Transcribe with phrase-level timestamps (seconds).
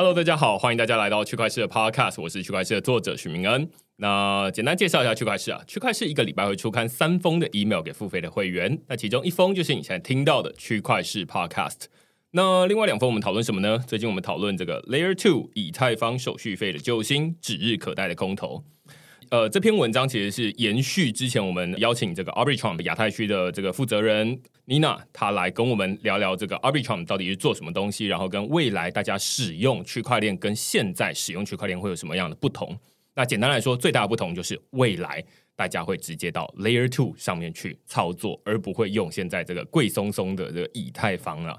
[0.00, 3.68] Hello，大家好，欢迎大家来到区块市的 Podcast，我是区块市的作者许明恩。
[3.96, 11.80] 那简单介绍一下区块市啊，区块市一个礼拜会出刊三封的 email 给付费的会员，那其中一封就是你现在听到的区块市 Podcast。
[12.30, 13.76] 那另外两封我们讨论什么呢？
[13.86, 18.64] 最近我们讨论这个 Layer Two 以太坊手续费的救星，指日可待的空头。
[19.30, 24.36] 呃，这篇文章其实是延续之前我们邀请这个 Arbitrum 亚太区的这个负责人
[24.66, 32.76] Nina，她来跟我们聊聊这个 Arbitrum 到底是做什么东西，然后跟未来大家使用区块链跟现在使用区块链会有什么样的不同。
[33.14, 35.22] 那简单来说，最大的不同就是未来
[35.54, 41.56] 大家会直接到 Layer Two 上面去操作，而不会用现在这个贵松松的这个以太坊啊。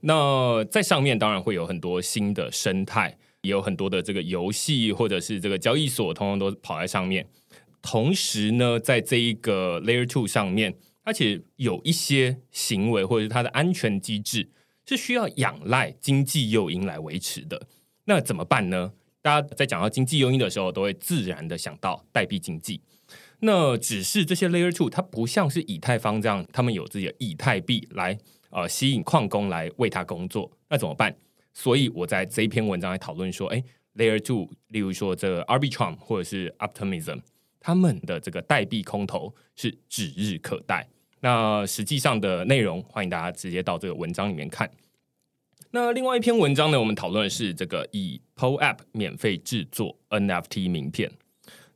[0.00, 3.16] 那在上面当然会有很多新的生态。
[3.44, 7.28] 也有很多的这个游戏或者是这个交易所，通通都跑在上面。
[7.80, 14.50] 同时呢，在这一个 Layer Two 上面，它其实有一些行为或者是它的安全机制
[14.86, 17.68] 是需要仰赖经济诱因来维持的。
[18.06, 18.92] 那怎么办呢？
[19.20, 22.80] 大家在讲到经济诱因的时候，都会自然的想到代币经济。
[23.40, 28.18] 那只是这些 Layer Two，它不像是以太坊这样，他们有自己的以太币来
[28.50, 30.50] 呃吸引矿工来为它工作。
[30.70, 31.14] 那怎么办？
[31.54, 33.62] 所以我在这一篇文章来讨论说，哎
[33.96, 37.20] ，Layer Two，例如说这个 Arbitrum 或者是 Optimism，
[37.60, 40.88] 他们的这个代币空投是指日可待。
[41.20, 44.68] 那实际上的内容，欢迎大家直接到这个文章里面看。
[45.70, 51.10] 那另外一篇文章呢，我们讨论的是这个以 PO App 免费制作 NFT 名片。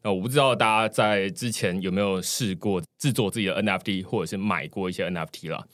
[0.03, 5.69] 那我不知道大家在之前有没有试过制作自己的 NFT，或者是买过一些 NFT 了。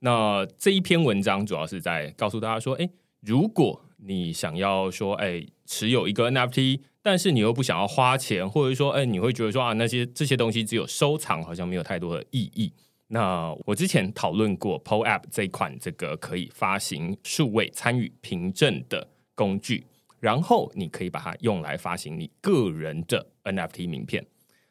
[0.00, 2.86] 那这一篇文章主要是在告诉大家说，哎。
[3.20, 12.72] 如果你想要说，哎，持有一个 NFT，但是你又不想要花钱，或者说，哎，你会觉得说啊，那些这些东西只有收藏，好像没有太多的意义。
[13.08, 19.86] 那我之前讨论过 PO App 这款这个可以发行数位参与凭证的工具，
[20.18, 24.26] 然后你可以把它用来发行你个人的 NFT 名片。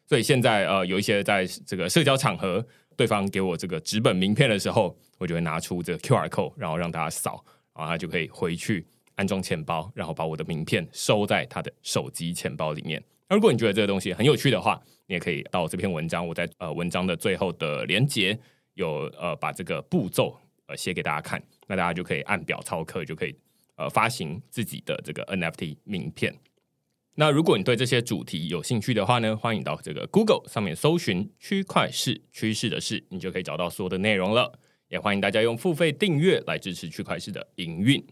[0.06, 7.44] 所以现在呃，有一些在这个社交场合，对方给我这个纸本名片的时候，我就会拿出这个 QR code，然后让大家扫。
[7.76, 13.04] 然后他就可以回去安装钱包，然后把我的名片收在他的手机钱包里面。
[13.28, 18.40] 那如果你觉得这个东西很有趣的话，你也可以到这篇文章，我在呃文章的最后的连接
[18.74, 23.36] 有呃把这个步骤呃写给大家看，那大家就可以按表操课，就可以
[23.76, 26.36] 呃发行自己的这个 NFT 名片。
[27.18, 34.60] 那如果你对这些主题有兴趣的话呢，欢迎到这个 Google 上面搜寻“区块市趋势的事”，你就可以找到所有的内容了。
[34.90, 38.06] 也欢迎大家用付费订阅来支持区块链的营运。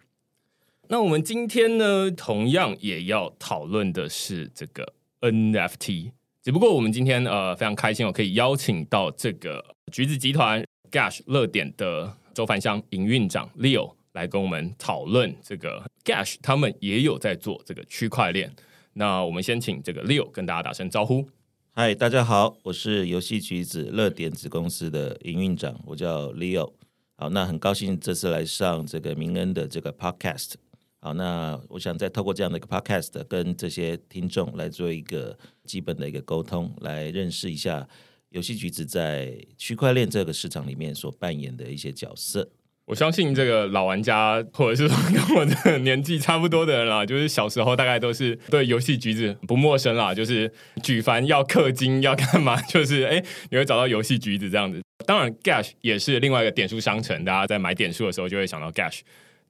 [0.89, 6.11] 那我们今天呢，同样也要讨论的是这个 NFT。
[6.41, 18.53] 只不过我们今天呃非常开心，我可以邀请到这个橘子集团 Gash 乐点的周凡香营运长 Leo 来跟我们讨论这个 Gash，他们也有在做这个区块链。
[18.93, 21.27] 那我们先请这个 Leo 跟大家打声招呼。
[21.75, 26.71] 嗨，大家好，我是游戏橘子乐点子公司的营运长，我叫 Leo。
[27.15, 30.51] 好，那很高兴这次来上这个明恩的这个 Podcast。
[30.99, 35.35] 好，那我想再透过这样的一个 Podcast，跟这些听众来做一个
[35.65, 37.89] 基本的一个沟通，来认识一下
[38.29, 42.47] 游戏橘子在区块链这个市场里面所扮演的一些角色。
[42.85, 50.13] 我相信这个老玩家，或者是说跟我的 年纪差不多的人啦，就是小时候大概都是对游戏橘子不陌生啦。
[50.13, 50.51] 就是
[50.81, 54.81] 举凡要氪金要干嘛，就是哎，你会找到游戏橘子这样子。
[55.05, 58.99] 当然，Gash 也是另外一个点数商城，大家在买点数的时候就会想到 Gash。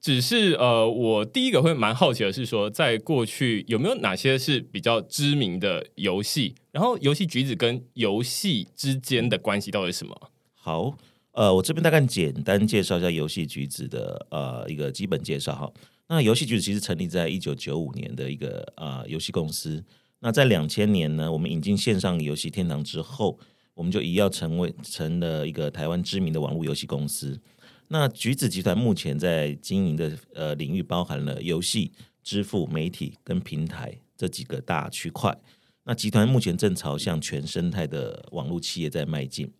[0.00, 6.54] 只是呃，我第一个会蛮好奇的是说，在过去有没有哪些是比较知名的游戏？
[6.70, 10.30] 然后游戏橘子跟游戏之间的关系到底是什么？
[10.54, 10.94] 好。
[11.34, 15.72] 呃，我这边大概简单介绍一下游戏橘子的呃一个基本介绍哈。
[16.08, 19.82] 那游戏橘子其实成立在一九九五年的一个呃游戏公司。
[20.20, 23.36] 那在两千年呢，我们引进线上游戏天堂之后，
[23.74, 27.40] 我们就一要成为成了一个台湾知名的网络游戏公司。
[27.88, 31.90] 那橘子集团目前在经营的呃领域包含了游戏、
[32.22, 35.36] 支付、媒体跟平台这几个大区块。
[35.84, 39.52] 那集团目前正朝向全生态的网络企业在迈进。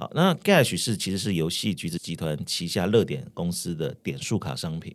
[0.00, 4.94] 好，那 Gash 是其实是游戏橘子集团旗下热点公司的点数卡商品。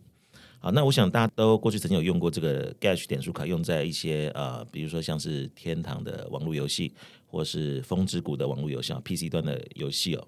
[0.58, 6.94] 好，那我想大家都过去曾经有用过这个 Gash 点数卡，用在一些呃，比如说像是天堂的网络游戏，
[7.26, 10.26] 或是风之谷的网络游戏啊，PC 端的游戏哦。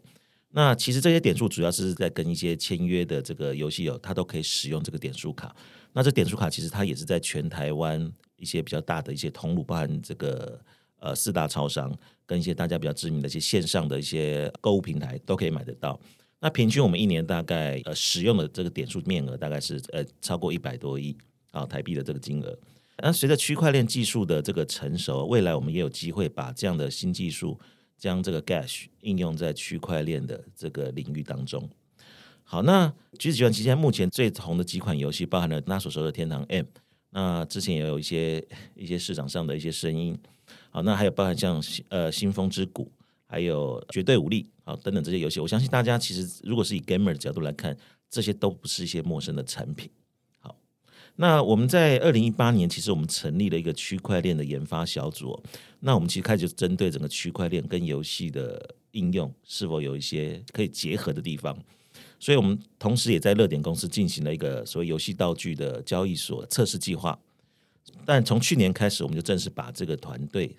[0.50, 5.56] 那其实这些点数主要是在跟一些签约的这个游戏哦，它都可以使用这个点数卡。
[5.94, 10.60] 那这点数卡其实它也是在全台湾一些比较大的一些通路，包含这个
[11.06, 15.98] 呃四大超商跟一些大家比较知名的一些线上的一些购物平台都可以买得到。
[16.40, 21.16] 那平均我们一年大概呃使用的这个点数面额大概是呃超过一百多亿
[21.52, 22.58] 啊台币的这个金额。
[22.98, 27.58] 那随着区块链技术的这个成熟，未来我们也有机会把这样的新技术。
[27.98, 31.66] 将这个 Gash 应用在区块链的这个领域当中。
[32.44, 36.64] 好，那橘子集团旗下目前最红的几款游戏，包含了他所说的《天堂 M》，
[37.08, 40.14] 那之前也有一些一些市场上的一些声音。
[40.76, 41.54] 好，那还有包含像
[41.88, 42.84] 呃《新风之谷》，
[43.26, 47.74] 还有《绝对武力》好等等这些游戏，我相信大家其实如果是以 Gamer 的角度来看，
[48.10, 49.88] 这些都不是一些陌生的产品。
[50.38, 50.54] 好
[51.14, 55.42] 那我们在二零一八年，其实我们成立了一个区块链的研发小组。
[55.80, 61.58] 那我们其实开始针对整个区块链跟游戏的应用，是否有一些可以结合的地方。
[62.20, 67.18] 所以我们同时也在热点公司进行了一个所谓游戏道具的交易所测试计划。
[68.04, 70.54] 但从去年开始，我们就正式把这个团队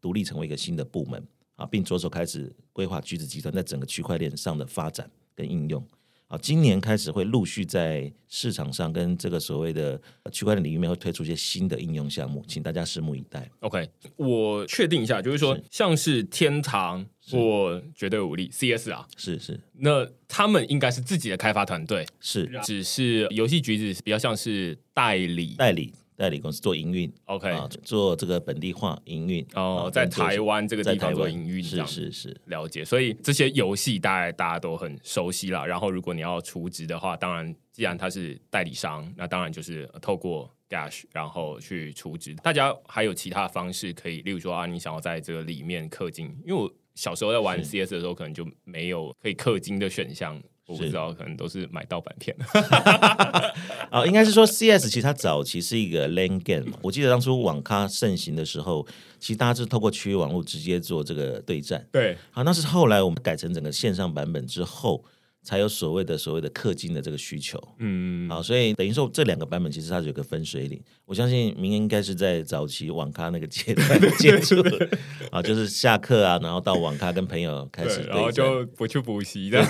[0.00, 1.22] 独立成为一个新的部门
[1.56, 5.86] 啊，并着手开始规划橘子集团在整个区块链上的发展跟应用。
[6.28, 10.00] 啊，今年开始会陆续在市场上跟这个所谓的
[10.32, 13.48] 区块链领域面会推出一些新的应用项目，请大家拭目以待。
[13.60, 25.94] OK，我确定一下，就是说像是天堂或绝对武力 CS 啊，是是，那他们应该是自己的开发团队，是，只是游戏橘子比较像是代理代理。
[26.16, 27.54] 代理公司做营运，OK，
[27.84, 32.84] 做这个本地化营运哦，在台湾这个地方做营运，是是是，了解。
[32.84, 35.66] 所以这些游戏大概大家都很熟悉了。
[35.66, 42.34] 然后如果你要储值的话，当然既然它是代理商，那当然就是透过 Gash 然后去储值。
[42.36, 50.42] 大家还有其他方式可以，例如说啊，你想要在这个里面氪金，因为我小时候在玩 CS 的时候，可能就没有可以氪金的选项。
[50.66, 52.36] 我不知道，可能都是买盗版片。
[53.90, 56.76] 啊， 应该是说 CS 其实它早期是一个 LAN game。
[56.82, 58.86] 我记得当初网咖盛行的时候，
[59.18, 61.86] 其实大家是透过区域网络直接做这个对战。
[61.92, 65.04] 对，好，那是后来我们改成整个线上版本之后。
[65.42, 70.82] 才有所谓的所谓的氪金的这个需求，嗯，好，所以等于说这两个版本其实它是有个分水岭。
[71.06, 74.56] 我相信明应该是在早期网咖那个阶段接触，
[75.30, 79.64] 啊，就是下课啊，然后到网咖跟朋友开始，然后就不去补习的，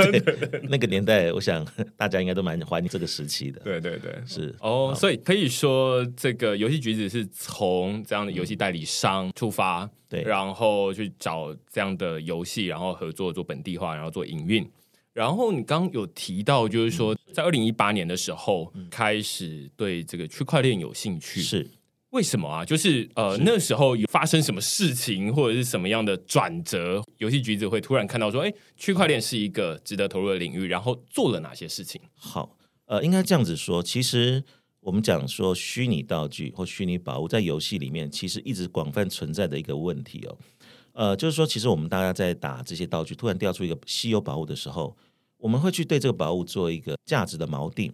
[0.64, 1.62] 那个年代，我想
[1.98, 3.60] 大家应该都蛮怀念这个时期的。
[3.60, 14.66] 对对对，是哦，所以可以说这个游戏橘子是从这样的游戏代理商出发，对，然后去找这样的游戏，然后合作做本地化，然后做营运。
[15.14, 21.70] 然后你刚有提到，就是说在二零一八年的时候开始对这个区块链有兴趣，是
[22.10, 22.64] 为什么啊？
[22.64, 32.00] 就是呃那时候有发生什么事情，或者是什么样的转折，游戏橘子会突然看到说，哎，区块链是一个值得投入的领域，然后做了哪些事情？
[32.16, 34.42] 好，呃，应该这样子说，其实
[34.80, 40.36] 我们讲说虚拟道具或虚拟宝物在游戏里面，其实一直广泛存在的一个问题哦。
[40.94, 44.96] 呃，就是说，其实我们大家在打这些道具，突然掉出一个稀有宝物的时候，
[45.38, 47.92] 我们会去对这个宝物做一个价值的锚定。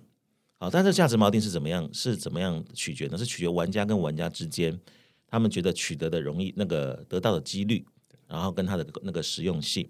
[0.58, 1.88] 好，但这价值锚定是怎么样？
[1.94, 3.16] 是怎么样取决呢？
[3.16, 4.78] 是取决玩家跟玩家之间，
[5.26, 7.86] 他们觉得取得的容易，那个得到的几率，
[8.28, 9.88] 然后跟它的那个实用性。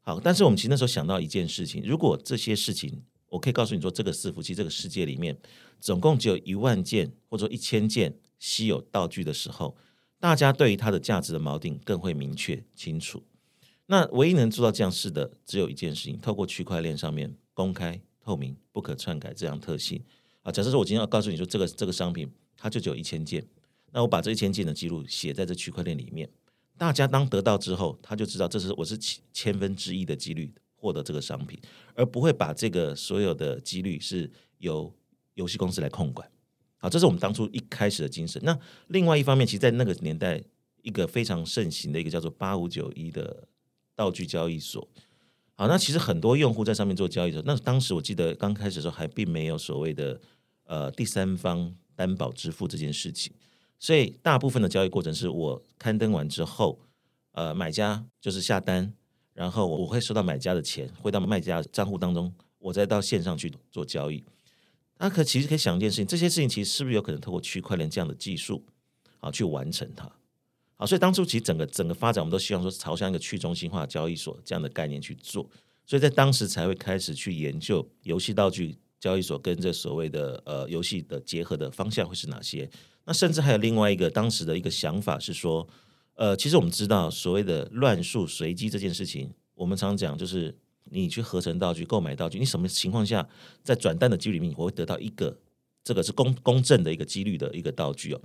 [0.00, 5.36] 好，但是我们其实那时候想到一件事情：如果这些事情，我可以告诉你说，这个伺服器这个世界里面，
[5.78, 9.76] 总共只有一万件或者一千件稀有道具的时候。
[10.20, 13.22] 大家对于它的价值的锚定更会明确清楚。
[13.86, 20.02] 那唯一能做到这样事的，只有一件事情：透过区块链上面公开、透明、不可篡改这样特性
[20.42, 20.52] 啊。
[20.52, 23.46] 假设说我今天要告诉你说，这个这个商品它就只有一千件，
[23.92, 26.28] 那我把这一千件的记录写在这区块链里面，
[26.76, 28.98] 大家当得到之后，他就知道这是我是
[29.32, 31.58] 千分之一的几率获得这个商品，
[31.94, 34.92] 而不会把这个所有的几率是由
[35.34, 36.30] 游戏公司来控管。
[36.78, 38.40] 好，这是我们当初一开始的精神。
[38.44, 38.56] 那
[38.86, 40.40] 另外一方面，其实，在那个年代，
[40.82, 43.48] 一个非常盛行的一个叫做八五九一的
[43.96, 44.86] 道具交易所。
[45.54, 50.20] 好，那其实很多用户在上面做交易的时候，那当时我记得刚开始的时候，还并没有所谓的
[50.66, 53.32] 呃第三方担保支付这件事情。
[53.80, 56.78] 所以大部分的交易过程是我刊登完之后，
[57.32, 58.92] 呃，买家就是下单，
[59.34, 64.24] 然后我会收到买家的钱汇到卖家账户当中，我再到线上去做交易。
[64.98, 68.64] 那可其实可以想一件事情，这些事情其实是不是有可能透过区块链这样的技术
[69.20, 70.10] 啊去完成它？
[70.74, 75.48] 好，所以当初其实整个整个发展，我们都希望说朝向一个去中心化交易所这样的概念去做，
[75.86, 82.68] 所以在当时才会开始去研究游戏道具交易所跟这所谓的呃游戏的结合的方向会是哪些。
[83.04, 85.66] 那甚至还有另外一个当时的一个想法是说，
[86.14, 90.56] 呃，其实我们知道所谓的乱数随机这件事情，我们常讲就是
[90.90, 93.28] 你去合成道具、购买道具，你什么情况下
[93.62, 95.38] 在转蛋的几率里面，你会得到一个
[95.84, 98.20] 这个是公公正的一个几率的一个道具哦。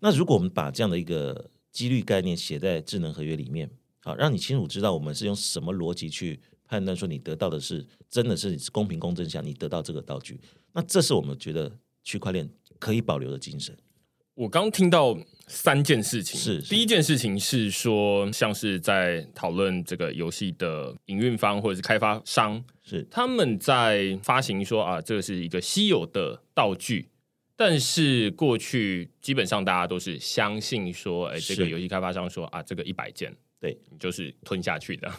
[0.00, 10.40] 那如果我们把这样的一个几率概念写在智能合约里面，好，让你清楚知道我们是用什么逻辑去判断说你得到的是真的是公平公正下你得到这个道具，
[10.72, 11.70] 那这是我们觉得
[12.02, 13.76] 区块链可以保留的精神。
[14.34, 23.06] 我刚听到三件事情，是第一件事情是说，像是在讨论这个游戏的营运方或者是开发商，是。
[23.10, 27.10] 他们在发行说啊，这个是一个稀有的道具，
[27.56, 31.70] 但是过去基本上大家都是相信说，哎，这个是。
[31.70, 35.12] 游戏开发商说啊，这个一百件，对，你就是吞下去的。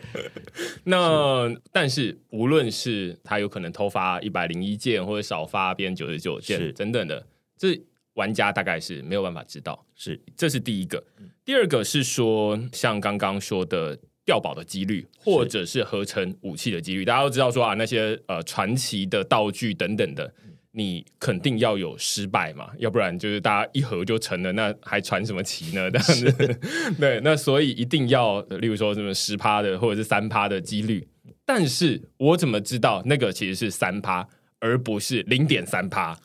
[0.84, 6.72] 那但是无论是他有可能偷发一百零一件，或者少发变九十九件是。
[6.74, 7.80] 等等的，这
[8.20, 9.82] 玩家大概是没有办法知道。
[9.94, 11.02] 是这是第一个。
[11.42, 20.32] 第二个是说，像刚刚说的掉宝的几率，或者是合成武器的几率，大家都知道说啊，那些呃传奇的道具等等的，
[20.72, 25.90] 你肯定要有失败嘛，要不然就是大家一合就成了，那还传什么奇呢？
[25.90, 26.60] 这样子，
[27.00, 31.08] 对，那所以一定要，呃例如说什么十趴的或者是三趴的几率。
[31.44, 34.28] 但是我怎么知道那个其实是三趴，
[34.60, 36.16] 而不是零点三趴？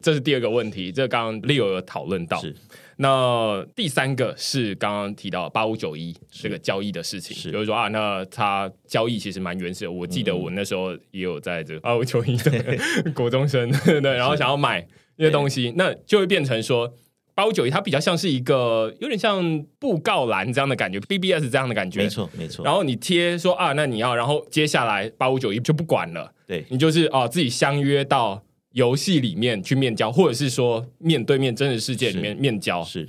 [0.00, 2.40] 这是第二个问题，这刚刚 Leo 有讨论到。
[2.40, 2.54] 是
[2.96, 9.90] 那第三个是刚刚提到八五九一这个交易的事情，是就是说啊，那它交易其实蛮原始的。
[9.90, 13.70] 我记得我那时候也有在这个 八五九一的国中生，
[14.02, 16.92] 对，然后想要买那些东西，那就会变成说
[17.34, 22.08] 八五九一它比较像是一个有点像布告栏这样的感觉，BBS 这样的感觉，没。
[22.10, 22.62] 错没错。
[22.62, 28.42] 然后你贴说啊，那你要，然后接下来八五九一就不管了，对你就是哦自己相约到
[28.72, 33.08] 游戏里面去面交，或者是说面对面真实世界里面面交，是。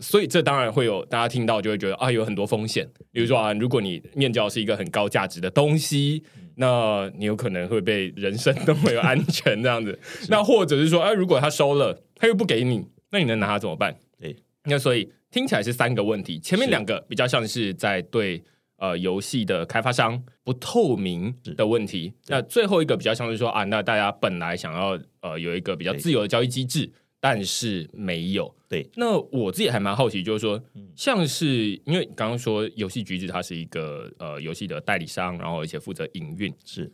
[0.00, 6.24] 所以这当然会有大家听到就会觉得啊有很多风险，比如说啊，如果你面交是一个很高价值的东西，
[6.56, 9.96] 那你有可能会被人身都没有安全这样子。
[10.28, 13.94] 那或者是说，哎、如果他收了，他又不给你，那你能拿他怎么办？
[14.18, 18.42] 对，那所以听起来是三个问题，前面两个比较像是在对
[18.82, 28.52] 呃游戏的开发商不透明的问题，那最后一个比较像是说啊，那大家本来想要呃有一个比较自由的交易机制，但是没有。
[28.68, 28.90] 对。
[28.96, 30.88] 那我自己还蛮好奇，就是说，嗯。
[30.96, 36.92] 像是因为刚刚说游戏橘子它是一个呃游戏的代理商，然后而且负责营运，是。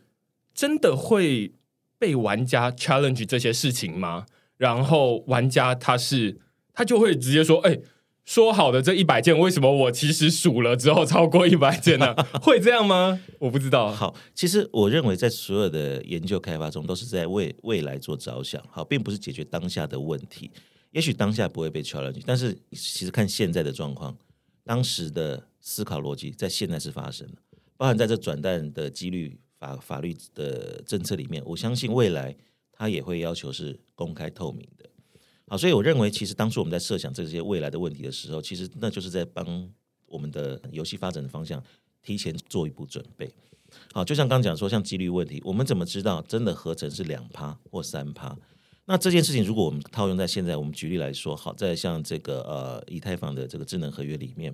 [0.53, 1.51] 真的会
[1.97, 4.27] 被玩家 challenge 这些事情吗？
[4.57, 6.37] 然后玩家他是
[6.71, 7.79] 他就会直接说，哎、
[8.29, 12.13] 说好的这一百件，为什么我其实数了之后超过一百件呢？
[12.43, 13.19] 会这样吗？
[13.39, 13.91] 我不知道。
[13.91, 20.51] 好，其实我认为在所有的研究开发中，都是在为未来做着想，好，并不是解决当下的问题。
[20.91, 24.15] 也许当下不会被 challenge，但是其实看现在的状况，
[24.63, 27.33] 当时的思考逻辑在现在是发生了，
[27.77, 32.35] 包含在这转蛋的几率法法律的政策里面，我相信未来
[32.73, 34.78] 它也会要求是公开透明的。
[35.49, 39.69] 好，所以我认为，其实当初我们在设想这些未来的问题的时候，其实那就是在帮
[40.05, 41.61] 我们的游戏发展的方向
[42.03, 43.29] 提前做一步准备。
[43.91, 48.37] 好，就像刚讲说，像几率问题，我们怎么知道真的合成是两趴或三趴？
[48.85, 54.51] 那这件事情，如果我们套用在现在，我们举例来说，好，在像这个呃以太坊的这个智能合约里面，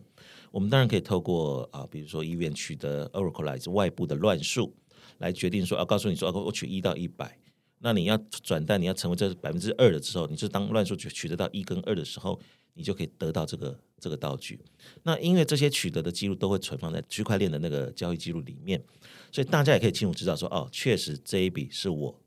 [0.51, 4.73] 我们当然可以透过啊、比如说医院取得 Oracle 来自外部的乱数，
[5.19, 7.37] 来决定说，啊，告诉你说，啊，我取一到一百，
[7.86, 12.42] 那你要转蛋，你要成为这百分之二的时候，你就当乱数取取得到一跟二的时候，
[12.74, 14.60] 你就可以得到这个这个道具。
[15.04, 18.84] 那因为这些取得的记录都会存放在区块链的那个交易记录里面，
[19.32, 22.20] 所以大家也可以清楚知道说，哦，确实这一笔是我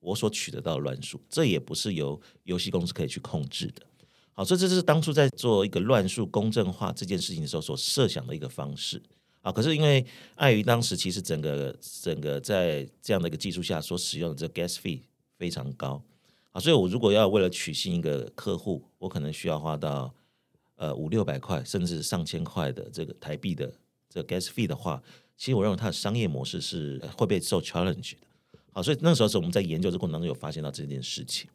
[0.00, 3.86] 我所取得到的乱数，这也不是由游戏公司可以去控制的。
[4.32, 9.00] 好，所以这是当初在做一个乱数公正化这件事情的时候所设想的一个方式
[9.46, 9.52] 啊。
[9.52, 15.00] 可是因为碍于当时其实整个整个在这样的一个技术下所使用的这 gas fee
[15.38, 16.02] 非常高
[16.50, 20.12] 啊，所以我如果要为了取信一个客户，我可能需要花到
[20.74, 23.72] 呃五六百块甚至上千块的这个台币的
[24.08, 25.02] 这个 gas fee 的话，
[25.36, 28.26] 其实我认为它的商业模式是会被受 challenge 的。
[28.72, 31.48] 好，所以那时候是我们在研究这过程当中有发现到这件事情。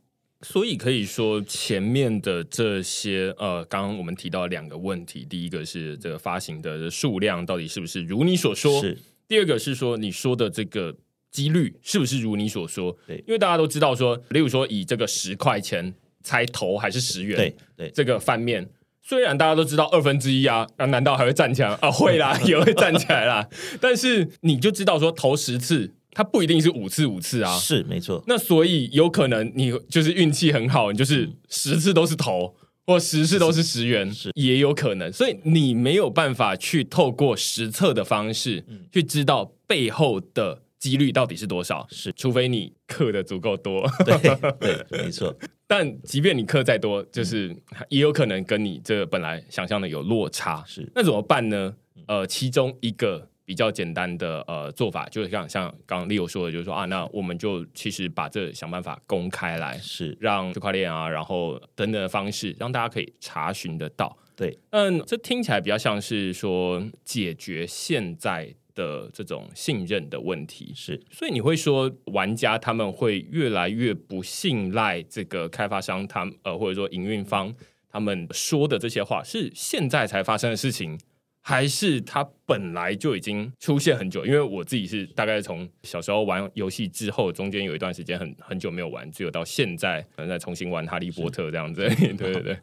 [0.44, 10.96] 所以可以说，前面的这些呃，刚刚我们提到两个问题，第一个是这个发行的数量到底是不是如你所说，是第二个是说你说的这个
[11.32, 12.98] 几率是不是如你所说？
[13.06, 15.94] 对因为大家都知道说，例如说以这个十块钱
[16.24, 18.68] 猜头还是十元，对对这个翻面。
[19.04, 21.92] 虽然大家都知道二分之一啊，啊，难道还会站起来啊？
[21.92, 23.48] 会啦， 也会站起来啦。
[23.80, 27.58] 但是你就知道说投十次，它不一定是五次五次啊。
[27.58, 35.12] 是没错，那所以有可能你就是运气很好，你就是十次都是头，或十次都是十元，是也有可能。
[35.12, 43.88] 所以你没有办法去透过实测的方式、去知道背后的几率到底是多少，是除非你刻的足够多。
[44.06, 44.18] 对
[44.60, 45.34] 对，没错，
[45.68, 47.56] 但即便你刻再多，就是
[47.90, 50.64] 也有可能跟你这个本来想象的有落差。
[50.68, 51.76] 是那怎么办呢？
[52.08, 64.18] 呃，其中一个比较简单的呃做法，就是像像刚刚 Leo 说的，就是说啊，那我们就其实把这想办法公开来，是让区块链啊，然后等等的方式，让大家可以查询得到。
[64.38, 70.72] 对，嗯，这听起来比较像是说解决现在的这种信任的问题。
[70.74, 77.54] 是所以你会说，玩家他们会越来越不信赖这个开发商，他们呃或者说营运方
[77.92, 80.98] 他们说的这些话是现在才发生的事情，
[81.44, 84.24] 还是它本来就已经出现很久？
[84.26, 91.82] 因为我自己是大概从小时候玩游戏之后，中间有一段时间很很久没有玩，只有到现在可能再重新玩《哈利波特》这样子。
[92.16, 92.60] 对对对，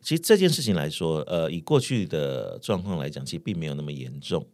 [0.00, 4.44] 其实这件事情来说，呃，以过去的状况来讲，其实并没有那么严重。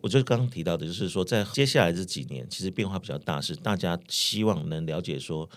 [0.00, 5.50] 我就刚刚提到的，就是说，在接下来这几年，其实变化比较大，是大家希望能了解说，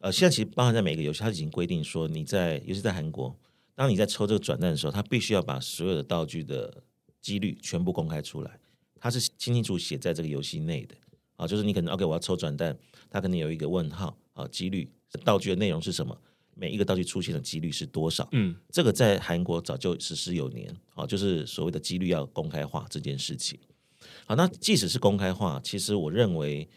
[0.00, 3.34] 呃，现在其实包含在每个游戏，它已经规定说，你在尤其在韩国，
[3.74, 6.82] 当你在抽这个转蛋的时候，它必须要把所有的道具的
[7.20, 8.58] 几率全部公开出来，
[9.00, 10.94] 它是清清楚写在这个游戏内的。
[11.36, 12.76] 啊，就是你可能 OK，我要抽转蛋，
[13.08, 14.16] 它可能有一个问号。
[14.32, 14.88] 啊，几率
[15.24, 16.16] 道具的内容是什么，
[16.54, 23.58] 每一个道具出现的几率是多少，嗯，这个在韩国早就实施有年，啊，就是所谓的几率要公开化这件事情。
[24.26, 26.68] 好，那即使是公开化，其实我认为，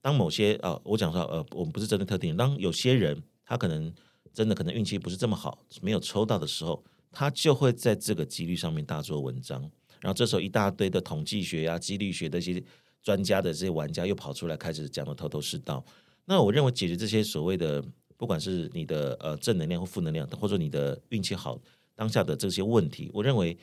[0.00, 3.92] 当某些啊，我讲说呃，我们不是针对特定人，当有些人他可能
[4.32, 9.68] 真的可能运气不是这么好，没有抽到的时候，他就会在这个几率上面大做文章，
[10.00, 12.62] 然后这时候一大堆的统计学呀、几率学的一些
[13.02, 15.84] 专家的这些玩家又跑出来开始讲的头头是道。
[16.24, 17.84] 那我认为解决这些所谓的
[18.16, 21.60] 不管是你的呃正能量或负能量，或者你的运气好
[21.94, 23.56] 当下的这些问题，我认为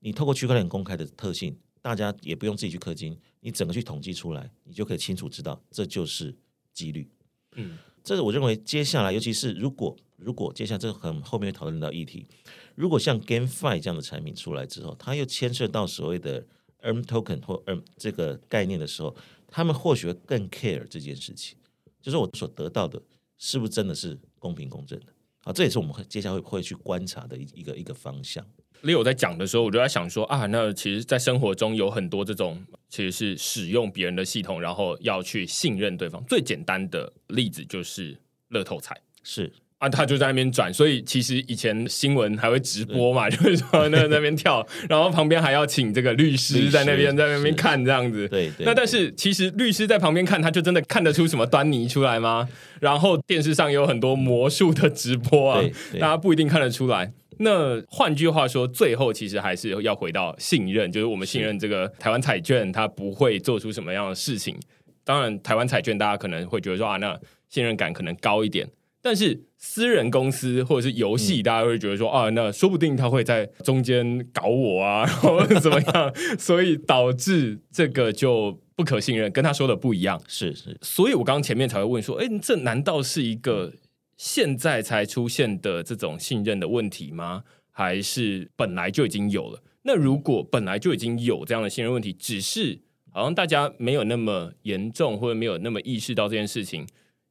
[0.00, 6.34] 你透过区块链公开的特性，大家也不用自己去氪金，你整个去统计出来，你就可以清楚知道这就是
[6.72, 7.08] 几率。
[7.56, 12.26] 嗯，这是我认为接下来，尤其是如果如果接下来这个很后面会讨论到议题，
[12.74, 16.44] 如果像 GameFi 这样的产品出来之后，它又牵涉到所谓的
[16.82, 19.14] Earn Token 或 Earn 这个概念的时候，
[19.48, 21.56] 他们或许会更 care 这件事情，
[22.02, 23.00] 就是我所得到的
[23.38, 25.06] 是不是真的是公平公正的。
[25.42, 28.46] 好，这也是我们会接下来会会去观察的一一个一个方向。
[28.82, 36.22] Leo 在讲的时候，我就在想说啊，那其实，在生活中有很多这种其实是使用别人的系统，然后要去信任对方。
[36.28, 38.16] 最简单的例子就是
[38.48, 48.28] 乐透彩是啊，他就在那边转，所以其实以前新闻还会直播嘛，就是说那那边跳， 然后旁边还要请这个律律师师在那边在那边看这样子。
[48.28, 48.66] 对对。
[48.66, 52.48] 那但是其实律师在旁边看，他就真的看得出什么端倪出来吗？
[52.78, 55.62] 然后电视上有很多魔术的直播啊
[55.94, 57.12] 大家不一定看得出来。
[57.42, 64.58] 那换句话说，最后其实还是要回到信任，就是我们信任这个台湾彩券，它不会做出什么样的事情。
[65.04, 68.68] 当然，台湾彩券大家可能会觉得说啊，那信任感可能高一点。
[69.02, 80.20] 但是私人公司或者是游戏，大家会觉得说啊，那说不定他会在中间搞我啊，然后怎么样，所以导致这个就不可信任，跟他说的不一样。
[80.28, 83.72] 是是所以我刚刚前面才会问说，哎，这难道是一个
[84.20, 87.42] 现在才出现的这种信任的问题吗？
[87.70, 89.62] 还是本来就已经有了？
[89.84, 92.80] 那如果本来就已经有这样的信任问题，只是
[93.10, 96.86] 好像大家没有那么严重，或者没有那么意识到这件事情。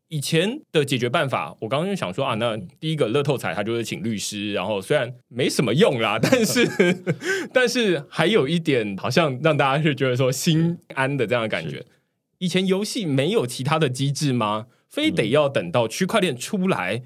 [0.07, 6.67] 以前的解决办法，我刚刚就想说啊，那第一个乐透彩，他就是请律师，然后虽然没什么用啦， 但是
[7.53, 11.85] 但是还有一点，好像让大家是觉得说心安的这样的感觉。
[12.39, 14.65] 以前游戏没有其他的机制吗？
[14.89, 17.03] 非得要等到区块链出来，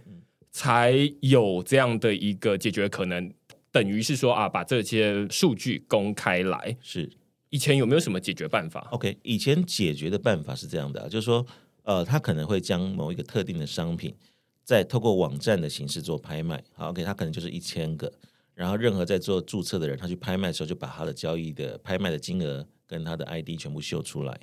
[0.50, 3.32] 才有这样的一个解决可能？
[3.72, 6.78] 等于是说啊，把这些数据公开来。
[6.80, 7.10] 是
[7.50, 11.44] 以前有没有什么解决办法？OK，以前解决的办法是这样的、啊，就是说，
[11.82, 14.16] 呃，他可能会将某一个特定的商品，
[14.64, 16.64] 再透过网站的形式做拍卖。
[16.74, 18.14] 好，OK，他可能就是一千个，
[18.54, 24.40] 然后任何在做注册的人，他去拍卖的时候，就把他的交易的拍卖的金额跟他的 ID 全部秀出来。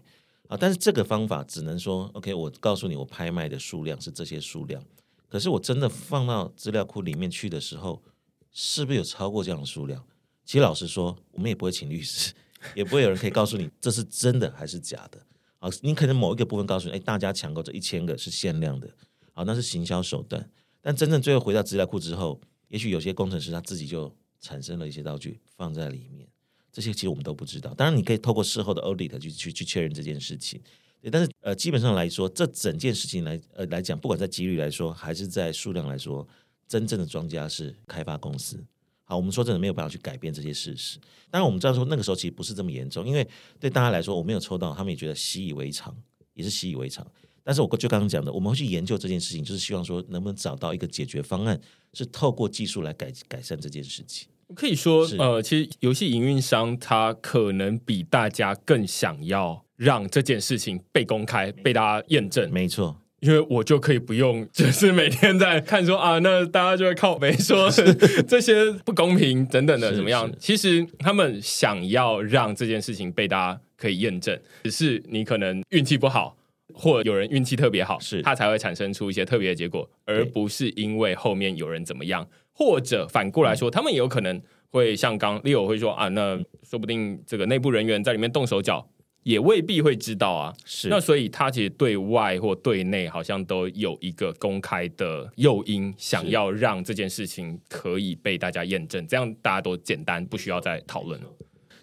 [0.51, 4.83] 啊，但是这个方法只能说，OK，我告诉你，我拍卖的数量是这些数量，
[5.29, 8.03] 可是我真的放到资料库里面去的时候，
[8.51, 10.05] 是不是有超过这样的数量？
[10.45, 12.35] 其实老实说，我们也不会请律师，
[12.75, 15.25] 也不会有人可以告诉你这是真的还是假的。
[15.61, 18.91] 啊，你可能某一个部分告诉你，哎，大家抢购这一千个是限量的，
[19.33, 20.51] 好，那是行销手段。
[20.81, 26.27] 但真正最后回到资料库之后，也许有些工程师他自己就产生了一些道具放在里面，
[26.73, 27.75] 这些其实我们都不知道。
[27.75, 30.61] 当然，你可以透过事后的 audit 去去去确认这件事情。
[31.01, 36.27] 对，但是呃，基本上来说，这整件事情来呃来讲，不管在几率来说，还是在数量来说，
[36.69, 38.63] 真正的庄家是开发公司。
[39.05, 40.99] 好，我们说真的没有办法去改变这些事实。
[41.31, 43.27] 当然，我们知道说那个时候其实不是这么严重，因为
[43.59, 45.97] 对大家来说，我没有抽到，他们也觉得习以为常，
[46.35, 47.05] 也是习以为常。
[47.43, 51.59] 但是我就刚刚讲的，我们会去研究这件事情，就是希望说能不能找到一个解决方案，
[51.95, 54.29] 是透过技术来改改善这件事情。
[54.55, 62.51] 可以说，呃，其实游戏营运商他可能比大家更想要让这件事情被公开、被大家验证。
[62.53, 62.97] 没错。
[63.21, 67.71] 因为我就可以不用，就是每天在看说啊，那大家就会靠背说
[68.27, 70.33] 这些不公平等等的怎么样？
[70.39, 76.35] 其实他们想要让这件事情被大家可以验证，只是你可能运气不好，
[76.73, 88.89] 或有人运气特别好，是他才会产生出一些特别的结果，而不是因为后面有人怎么样，或者反过来说，他们也有可能会像刚 Leo 会说啊，那说不定这个内部人员在里面动手脚。
[89.23, 101.27] 也未必会知道啊，是那所以他其实对外或对内好像都有一个公开的诱因，想要让这件事情可以被大家验证，这样大家都简单不需要再讨论了。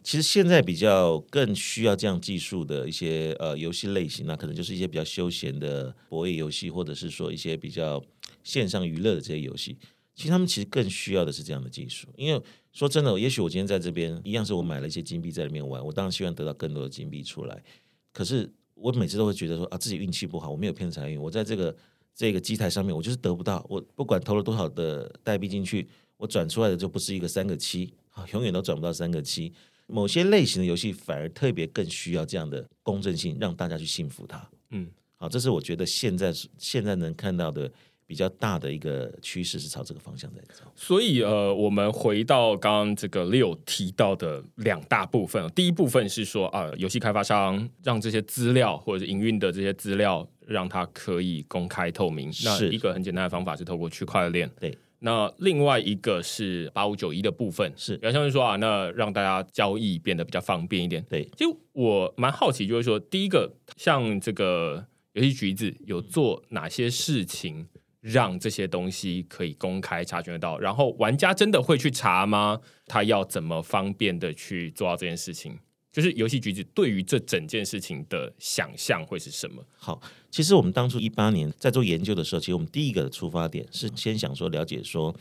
[0.01, 8.03] 其实现在比较更需要这样技术的一些呃游戏类型，那可能就是一些比较休闲的博弈游戏，或者是说一些比较
[8.43, 9.77] 线上娱乐的这些游戏。
[10.17, 12.41] 其实他们其实更需要的是这样的技术，因为
[12.73, 17.63] 说真的，也许我今天在这边一样是我买了一些金币在里面玩，我当然希望得到更多的金币出来。
[18.11, 21.75] 可是我每次都会觉得说啊，自己运气不好，我没有偏财运，我在这个
[22.15, 23.63] 这个机台上面，我就是得不到。
[23.69, 29.53] 我不管投了多少的代币进去，我转出来的就不是一个三个七啊，永远都转不到三个七。
[29.85, 34.49] 某些类型的游戏反而特别更需要这样的公正性，让大家去信服它。
[34.71, 37.71] 嗯，好，这是我觉得现在现在能看到的。
[38.07, 52.31] 比较大的一个趋势是朝这个方向在走，所以呃，我们回到刚刚这个六提到的两大部分，第一部分是说啊，游戏开发商让这些资料或者是营运的这些资料让它可以公开透明。
[52.45, 54.49] 那一个很简单的方法是透过区块链。
[54.57, 61.03] 对，那另外一个是八五九一的部分，是比较像是说啊，那让大家交易变得比较方便一点。
[61.09, 67.67] 对，就我蛮好奇，就是说第一个像这个游戏橘子有做哪些事情？
[67.99, 72.59] 让这些东西可以公开查询得到，然后玩家真的会去查吗？
[72.85, 75.57] 他要怎么方便的去做到这件事情？
[75.91, 79.65] 就是游戏橘子对于这整件事情的想象会是什么？
[79.75, 85.13] 好，其实我们当初一八年在做研究的时候，其实我们第一个出发点是先想说了解说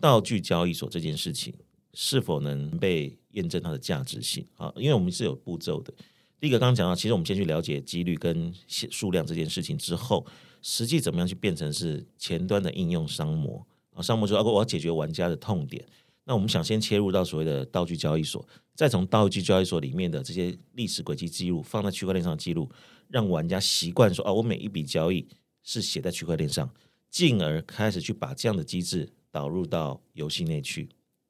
[0.00, 1.54] 道具交易所这件事情
[1.92, 4.72] 是否能被验证它的价值性啊？
[4.76, 5.94] 因为我们是有步骤的。
[6.40, 10.26] 第一个刚刚讲到，其实我们先去了解几率跟数量这件事情之后。
[10.66, 14.00] 实际怎么样去变成是前端的应用商模啊？
[14.00, 15.84] 商模说：“啊，我要解决玩家的痛点。”
[16.24, 18.42] 那我们想先切入到所谓的道具交易所，
[18.74, 22.66] 再从道具交易所里面的这些历史轨迹记录放在区块链上的记录，
[23.08, 25.28] 让玩家习惯说：“哦，我每一笔交易
[25.62, 26.68] 是写在区块链上。”
[27.10, 30.88] 进而开始去把这样的机制导入到游戏内去。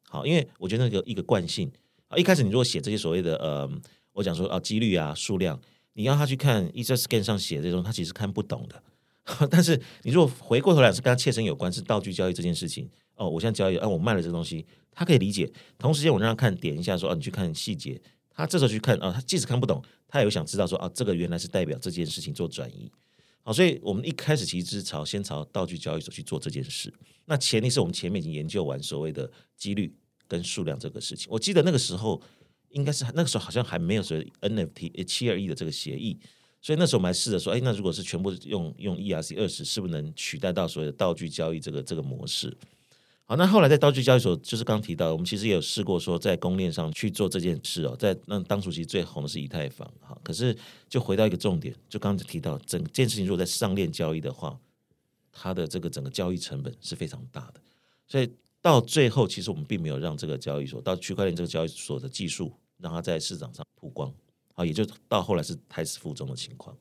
[0.08, 1.70] 好，因为我觉得那个一个惯性
[2.08, 3.68] 啊，一开始你如果写这些所谓的呃，
[4.12, 5.60] 我讲说啊几率啊数量，
[5.92, 8.82] 你要他去看 e s scan 上写这种，他其实看不懂的。
[9.50, 15.50] 但是你如果回过头来是跟他切身有关，是道具交易这件事情哦，我现在交易，哎，我卖了这东西，他可以理解。
[15.78, 18.00] 同时间我让他看点一下，说啊，你去看细节。
[18.36, 22.90] 他这时候去看啊，他即使看不懂，他也想知道说啊，这个原来是代表这件事情做转移。
[23.42, 26.92] 好，所以我们一开始其实是朝先朝道具交易所去做这件事。
[27.26, 29.94] 那前提是我们前面已经研究完所谓的几率
[30.26, 31.28] 跟数量这个事情。
[31.30, 32.20] 我记得那个时候
[32.70, 36.18] 应该是那个时候好像还没有所谓 NFT 七二一的这个协议。
[36.64, 42.56] 所以那时候我们还试着说，哎，那如果是全部用用 ERC 二十，是不是能取代到所谓的道具交易这个这个模式？
[43.26, 47.94] 好，那后来在道具交易所，就是刚提到，我们其实也有试过说，在公链上去做这件事哦。
[47.98, 50.56] 在那当初其实最红的是以太坊，哈，可是
[50.88, 54.58] 就回到一个重点，就刚才提到，整件事情如果在上链交易的话，
[55.32, 57.60] 它的这个整个交易成本是非常大的。
[58.08, 58.30] 所以
[58.62, 64.10] 到最后，其实我们并没有让这个交易所到区块链这个交易所的技术，让它在市场上曝光。
[64.54, 66.76] 啊，也就到后来是胎死腹中的情况。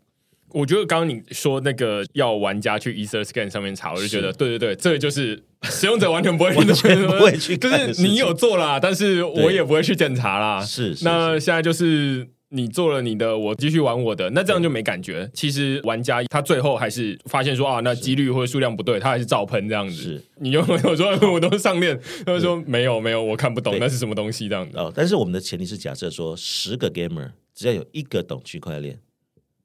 [0.49, 10.63] 我觉得刚刚你说那个要玩家去 EtherScan 上面查，我就觉得对对对，这个就是 使用者完全不会， 完全不会去，就是你有做啦，但是我也不会去检查啦。
[10.63, 15.27] 是，那现在就是你做了你的，我继续玩我的，那这样就没感觉。
[15.33, 19.95] 其实玩家他最后还是发现说啊，那几率或者数量不对，他还是照喷这样子。
[19.95, 21.99] 是，你有没有说我都上链？
[22.27, 24.77] 他说没有没有，我看不懂那是什么东西这样子。
[24.77, 29.01] 哦，但是我们的前提是假设说，十个 gamer 只要有一个懂区块链，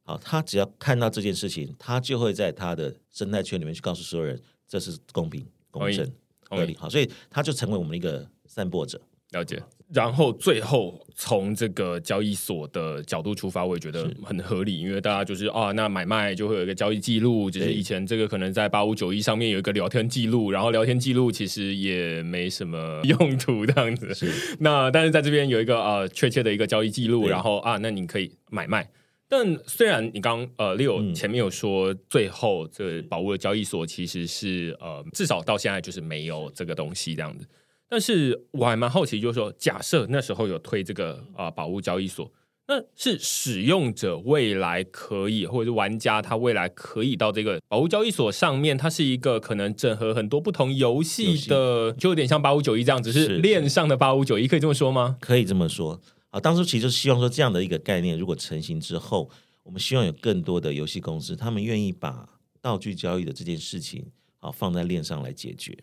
[0.03, 6.11] 好，他只要看到这件事情，他就会在他的生态圈里面去告诉所有人，这是公平、公正、
[6.49, 6.75] 合理。
[6.77, 9.01] 好，所以他就成为我们的一个散播者。
[9.31, 9.63] 了解。
[9.95, 24.13] 然后最后从这个交易所的角度出发，我也觉得很合理，因为大家就是啊，那买卖就会有一个交易记录，就是以前这个可能在八五九一上面有一个聊天记录，然后聊天记录其实也没什么用途这样子。
[24.61, 28.91] 那但是在这边有一个呃确切的一个交易记录，然后啊，那你可以买卖。
[29.31, 37.47] 但虽然你刚呃六前面有说，最后这宝物的交易所其实是呃至少到现在就是没有这个东西这样子。
[37.89, 42.31] 但是我还蛮好奇，就是说，假设那时候有推这个啊宝物交易所，
[42.67, 55.17] 那是使用者未来可以，或者是玩家他未来可以到这个宝物交易所上面，它是一个可能整合很多不同游戏的，就有点像八五九一这样，只是链上的八五九一，可以这么说吗？
[55.19, 55.99] 可以这么说
[56.29, 56.39] 啊。
[56.39, 59.31] 当初其实希望说，这样的一个概念如果成型之后，
[59.63, 62.29] 我们希望有更多的游戏公司，他们愿意把
[62.61, 64.05] 道具交易的这件事情
[64.41, 65.75] 啊放在链上来解决。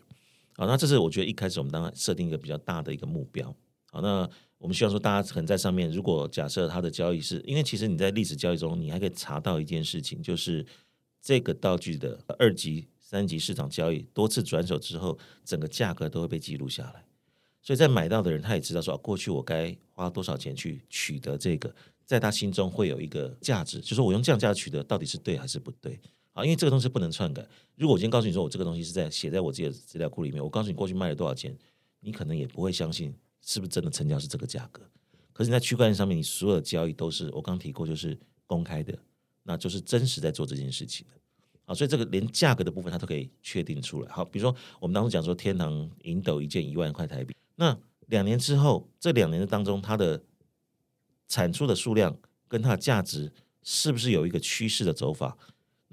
[0.56, 3.54] 好，那这是我觉得一开始我们当然设定一个比较大的一个目标。
[3.90, 10.64] 好，那我们希望说大家可能在上面，如果假设它的交易是因为其实你在历史交易中，你还可以查到一件事情，就是
[11.20, 17.04] 这个道具的二级、三级市场交易多次转手之后，整个价格都会被记录下来。
[17.60, 26.00] 所以在买到的人他也知道说，过去我该花多少钱去取得这个，在他心中会有一个价值，就是我用降价取得到底是对还是不对。
[26.36, 27.42] 啊，因为这个东西不能篡改。
[27.76, 31.56] 如果我今天告诉你说我这个东西是在写在我自己的资料库里面，我告诉你过去卖了多少钱，
[32.00, 34.82] 你可能也不会相信是不是真的成交是这个价格。
[35.32, 38.98] 可是你在区块链上面，你所有的交易都是我刚提过，就是公开的，
[39.44, 41.14] 那就是真实在做这件事情的。
[41.64, 44.12] 啊，所以这个连价格的部分它都可以确定出来。
[44.12, 47.74] 好，比如说我们当初讲说天堂银斗一件一万块台币，那
[48.08, 50.22] 两年之后，这两年的当中，它的
[51.26, 52.14] 产出的数量
[52.46, 55.38] 跟它的价值是不是有一个趋势的走法？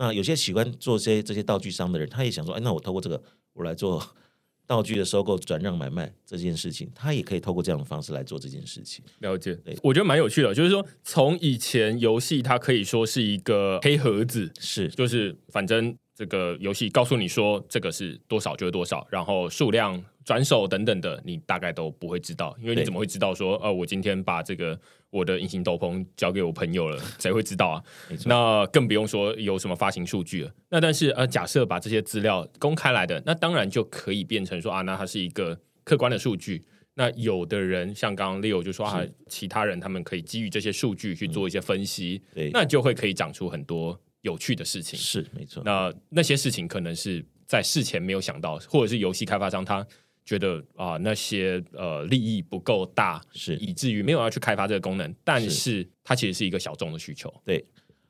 [0.04, 4.06] 那有些喜欢做这些这些道具商的人，他也想说，哎，那我透过这个，我来做
[4.68, 9.02] 道具的收购、转让、买卖这件事情，他也可以透过这样的方式来做这件事情。
[9.20, 20.04] 了解，我觉得蛮有趣的，就是说，从以前游戏它可以说是一个黑盒子，是，就是反正这个游戏告诉你说这个是多少就是多少，然后数量。
[20.26, 27.84] 转手等等的，你大概都不会知道，因为你怎么会知道说，呃，我今天把这个我的隐形斗篷交给我朋友了，谁会知道啊？
[28.26, 30.52] 那更不用说有什么发行数据了。
[30.70, 36.64] 那但是呃，假设把这些资料公开来的，那当然就可以变成说啊，那它是一个客观的数据。
[36.94, 42.22] 那有的人像刚刚 Leo 就说啊，其他人他们可以基于这些数据去做一些分析，
[42.54, 45.00] 那就会可以长出很多有趣的事情。
[45.00, 45.64] 是没错。
[45.64, 49.88] 那那些事情可能是在事前没有想到，或者是游戏开发商他。
[50.26, 55.14] 觉得啊，那些呃利益不够大，是以至于没有要去开发这个功能。
[55.22, 57.30] 但是它其实是一个小众的需求。
[57.44, 57.66] 对，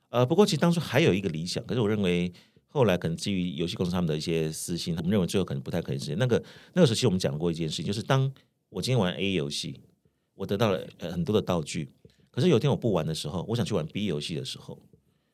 [0.10, 2.32] 呃，不过其实当初还有一个理想，可是我认为
[2.68, 6.16] 后来可能基于游戏公司他们的一些私心，我们认为最后可能不太可能实现。
[6.20, 6.38] 那个
[6.74, 8.32] 那个时候，其实我们讲过一件事情，就是当
[8.70, 9.82] 我今天玩 A 游戏，
[10.36, 11.90] 我得到了很多的道具，
[12.30, 14.80] 可是有一天我不玩的时候，我想去玩 B 游戏的时候，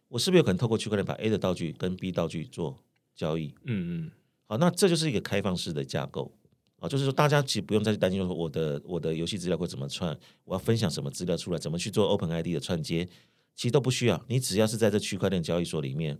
[0.09, 2.83] 我是不是有可能透过区块链把 A 的道具跟 B 道具做
[3.15, 3.55] 交易？
[3.63, 4.11] 嗯嗯，
[4.45, 6.31] 好，那这就是一个开放式的架构。
[6.79, 13.05] 啊，就是说，大家其实不用再去担心说我的我的游戏资料会怎么串，我要分享什么资料出来，怎么去做 Open ID 的串接，
[13.53, 14.23] 其实都不需要。
[14.27, 16.17] 你只要是在这区块链交易所里面，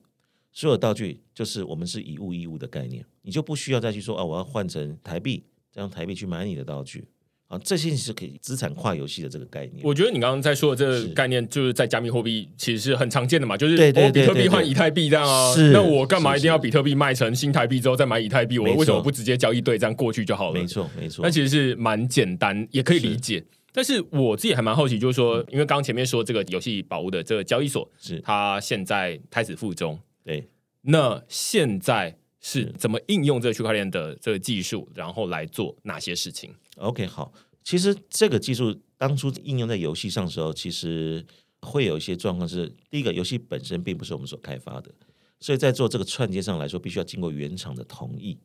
[0.51, 7.07] 所有道具就是我们是以物易物的概念，你就不需要再去说啊，我要换成台币，再用台币去买你的道具。
[7.49, 9.81] 啊，这些是可以资产跨游戏的这个概念。
[9.83, 15.53] 我觉得你刚刚在说的这个概念，就是在加密货币其实是很常见的嘛，就是我比特币换以太币这样啊。
[15.73, 18.59] 那我干嘛一定要比特币卖成新台币之后再买以太币？
[18.59, 20.53] 我为什么不直接交易对这样过去就好了？
[20.53, 21.25] 没错，没错。
[21.25, 23.43] 那其实是蛮简单，也可以理解。
[23.71, 29.97] 但是我自己还蛮好奇，就是说，因为刚刚前面说这个游戏宝物的这个交易所，是它现在开始附中。
[30.23, 30.47] 对，
[30.81, 37.33] 那现在是怎么应用这个区块链的这个技术，然后来做哪些事情？OK，好。
[37.63, 41.23] 其实这个技术当初应用在游戏上的时候，其实
[41.61, 42.47] 会有一些状况。
[42.47, 44.91] 是第一个，游戏本身并不是我们所开发的，
[45.39, 48.39] 所以在做这个串接上来说，必须要经过原厂的同意。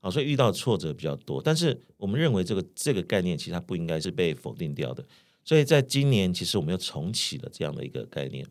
[0.00, 1.42] 好，所以遇到挫折比较多。
[1.42, 5.04] 但是我们认为这个这个概念其实它不应该是被否定掉的。
[5.44, 8.46] 所以在今年，其实我们又重启了这样的一个概念。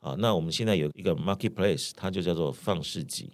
[0.00, 3.30] 啊，那我们现在有一个 marketplace，它就叫做放市集。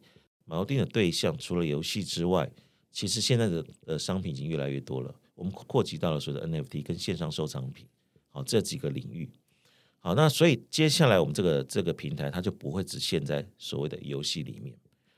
[0.46, 2.48] 锚定的对象除了游戏之外，
[2.92, 5.14] 其实现在的呃商品已经越来越多了。
[5.38, 7.86] 我们扩及到了所谓的 NFT 跟线上收藏品，
[8.28, 9.30] 好这几个领域。
[10.00, 14.76] 好，那所以接下来我们这个这个平台，它就不会只限在所谓的游戏里面。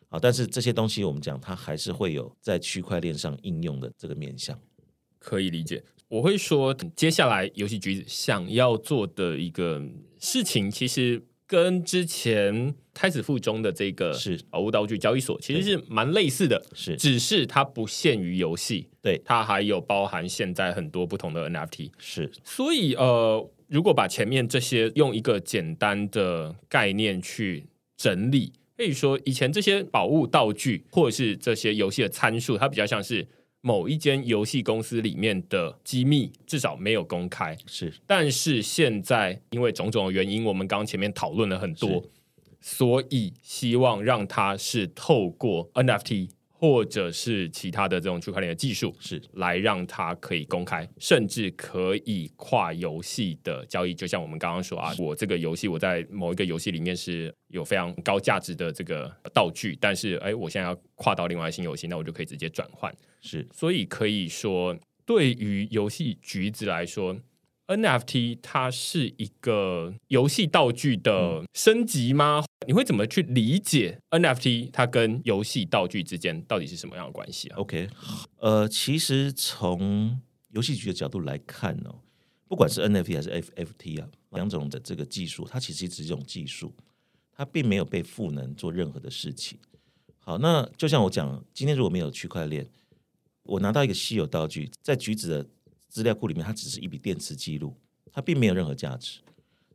[0.09, 4.61] 好，但是这些东西我们讲，它还是会有在区块链上应用的这个面向。
[5.19, 5.83] 可以理解。
[6.09, 9.81] 我会说，接下来游戏局想要做的一个
[10.19, 16.95] 事情，其实跟之前开始附中的这个是宝物道具交易所其实是蛮类似的，是。
[16.97, 21.91] 只是它不限于游戏，对，它还有包含现在很多不同的 NFT。
[21.99, 22.31] 是。
[22.45, 27.65] 所以呃，如果把前面这些用一个简单的概念去
[27.97, 33.27] 整理，可以说以前这些宝物道具或者是这些游戏的参数，它比较像是
[33.63, 37.57] 某一间游戏公司里面的机密，至少没有公开。
[37.67, 42.05] 是但是现在因为种种的原因，我们刚刚前面讨论了很多，
[42.61, 53.95] 所以希望让它是透过 NFT 或者是其他的这种区块链的技术，是来让它可以公开，甚至可以跨游戏的交易。
[53.95, 62.95] 就像我们刚刚说啊，我这个游戏我在某一个游戏里面是有非常高价值的这个道具，但是哎，我现在要跨到另外新游戏，那我就可以直接转换。
[63.23, 67.17] 是所以可以说，对于游戏橘子来说
[67.71, 72.45] ，NFT 它是一个游戏道具的升级吗？
[72.67, 77.89] 你会怎么去理解 NFT 它跟游戏道具之间到底是什么样的关系啊？OK，
[78.39, 82.01] 呃，其实从游戏局的角度来看哦，
[82.49, 86.75] 不管是 NFT 还是 FFT 啊，两种的这个技术，它其实只是一种技术，
[87.33, 89.59] 它并没有被赋能做任何的事情。
[90.19, 92.69] 好，那就像我讲，今天如果没有区块链，
[93.45, 95.49] 我拿到一个稀有道具，在橘子的
[95.91, 97.75] 资料库里面，它只是一笔电池记录，
[98.13, 99.19] 它并没有任何价值。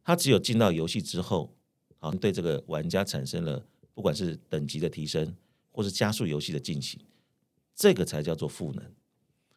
[0.04, 1.54] 它只有进到游戏之后，
[1.98, 5.36] 好对这个玩家产生了不管是等级的提升，
[5.72, 7.00] 或是加速游戏的进行，
[7.76, 8.84] 这个才叫做赋能。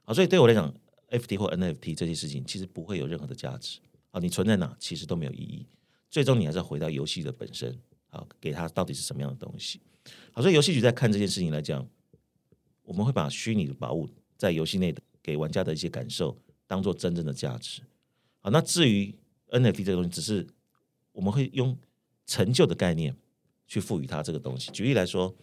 [0.05, 0.75] 好，所以对我来讲
[1.11, 3.79] ，FT 或 NFT 这些事情其实不会有任何的价值。
[4.11, 5.67] 啊，你存在哪其实都没有意义，
[6.11, 9.81] 最终你还是要回到游戏的本身，好，给它到底是什么样的东西。
[10.33, 11.87] 好，所以游戏局在看这件事情来讲，
[12.85, 16.35] 我们会把虚拟的宝物在游戏内的给玩家的一些感受，
[16.69, 17.83] 当做真正的价值。
[18.39, 19.13] 好，那至于
[19.49, 20.47] NFT 这个东西，只是
[21.11, 21.77] 我们会用
[22.27, 23.17] 成就的概念
[23.67, 24.71] 去赋予它这个东西。
[24.71, 25.35] 举例来说，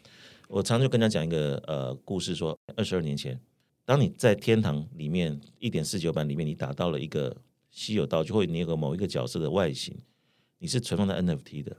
[0.48, 3.38] 我常常就跟他讲一个呃故事说，二十二年前，
[3.84, 7.36] 当你在天堂里面一点四九版里面，你打到了一个
[7.72, 9.98] 稀有道具，或者你有个某一个角色的外形，
[10.60, 11.76] 你是存放在 NFT 的，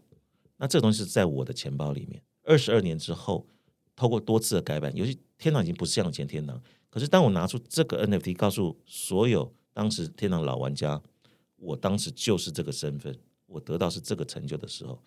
[0.59, 2.21] 那这个东西是在我的钱包里面。
[2.43, 3.47] 二十二年之后，
[3.95, 6.61] 透过多次的改版，尤其天堂已经不是像以前天堂，
[6.97, 11.03] 可是当我拿出这个 NFT，告诉所有当时天堂老玩家，
[11.57, 14.99] 我当时就是这个身份，我得到是这个成就的时候，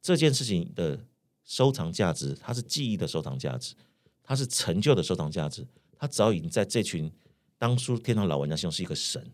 [0.00, 0.98] 这件事情的
[1.44, 3.74] 收藏价值，它是记忆的收藏价值，
[4.22, 5.66] 它是成就的收藏价值，
[5.98, 7.12] 它早已经在这群
[7.58, 9.30] 当初天堂老玩家心中是一个神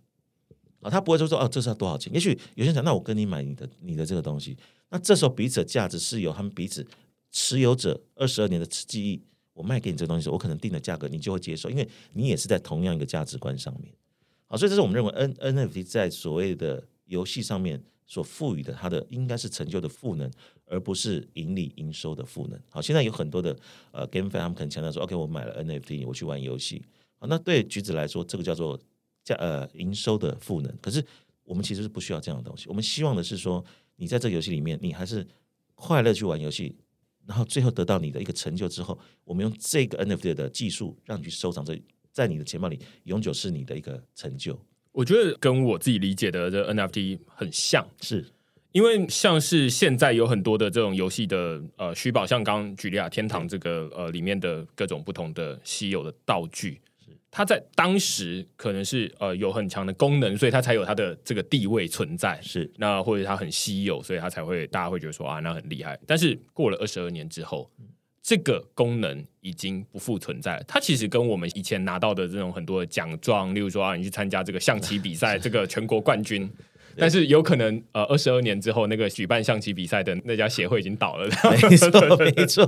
[0.80, 2.12] 啊，他不会说说哦，这是要多少钱？
[2.12, 6.84] 也许有些人讲，那我跟你买你的你的这个东西，那这时候彼此的价值是由他们彼此
[7.30, 9.22] 持有者二十二年的记忆，
[9.60, 13.92] 我卖给你这东西，我可能定的价格你就会接受，因为你也是在同样一个价值观上面。
[14.46, 20.30] 好，所以这是我们认为 N NFT 在所谓的游戏上面所赋予的它的应该是成就的赋能，
[20.64, 22.58] 而不是盈利营收的赋能。
[22.70, 23.54] 好，现在有很多的
[23.92, 26.82] 呃 GameFi 他们可能强调说，OK，我买了 NFT，我去玩游戏。
[27.18, 28.80] 好，那对橘子来说，这个叫做
[29.22, 30.74] 价呃营收的赋能。
[30.80, 31.04] 可是
[31.44, 33.62] 我们其实是不需要这样的东西，我们希望的是说，
[33.96, 35.26] 你在这个游戏里面，你还是
[35.74, 36.74] 快乐去玩游戏。
[37.30, 44.60] 然后最后得到你的一个成就之后，我们用这个 NFT 的技术让你去收藏这，在你的钱包里永久是你的一个成就。
[44.90, 48.26] 我觉得跟我自己理解的这 NFT 很像，是
[48.72, 56.80] 因为像是现在有很多的这种游戏的呃虚宝，像刚刚举例啊，天堂这个呃里面的各种不同的稀有的道具，
[57.30, 62.40] 它在当时可能是呃有很强的功能，所以它才有它的这个地位存在。
[62.42, 65.98] 是那或者它很稀有，所以它才会大家会觉得说啊，那很厉害。
[66.06, 67.70] 但是过了二十二年之后，
[68.22, 70.64] 这个功能已经不复存在了。
[70.66, 76.50] 它其实跟我们以前拿到的这种很多的奖状，例如说啊，你去参加这个象棋比赛， 这个全国冠军。
[76.96, 81.28] 但是有可能，呃，二十二年之后，那个举办象棋比赛的那家协会已经倒了。
[81.50, 82.66] 没错，没错。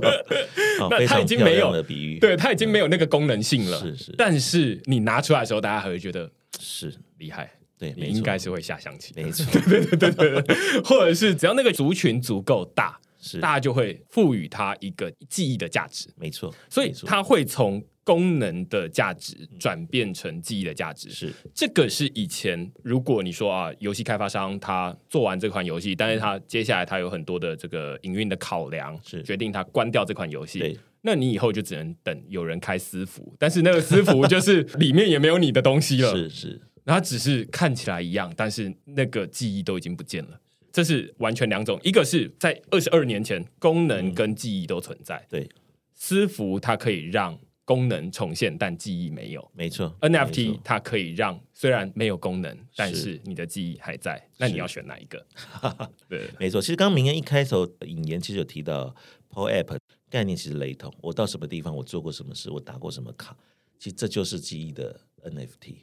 [0.89, 1.71] 那它已经没有
[2.19, 3.79] 对，它已经没有那个功能性了。
[3.79, 9.13] 是是但是你拿出来的时候，大家还会觉得是，厉害，对，你应该是会下象棋。
[9.15, 21.09] 没错， 对对对对，或者是只要那个族群足够大，是大家就会赋予它一个记忆的价值，没错，所以它会从功能的价值转变成记忆的价值。
[21.09, 21.33] 是。
[21.53, 29.23] 这个是以前，如果你说啊，游戏开发商他做完这款游戏，但是他接下来他有很多的这个营运的考量，是。
[29.23, 30.77] 决定他关掉这款游戏对。
[31.05, 40.39] 那你以后就只能等有人开私服，但是那个私服就是里面也没有你的东西了，是是，然后它只是看起来一样，但是那个记忆都已经不见了。
[40.71, 45.27] 这是完全两种，一个是在二十二年前，功能跟记忆都存在。
[45.29, 45.49] 对，
[45.93, 49.51] 私服它可以让功能重现，但记忆没有。
[49.53, 54.27] 没错 NFT 它可以让虽然没有功能，但是是你的记忆还在。
[54.37, 55.25] 那你要选哪一个？
[56.09, 56.61] 对，没错。
[56.61, 58.93] 其实刚刚明恩一开头引言其实有提到
[59.29, 59.77] PO App
[60.09, 63.35] 概念其实雷同，我到什么地方我做过什么事，我打过什么卡，
[63.79, 65.75] 其实这就是记忆的 NFT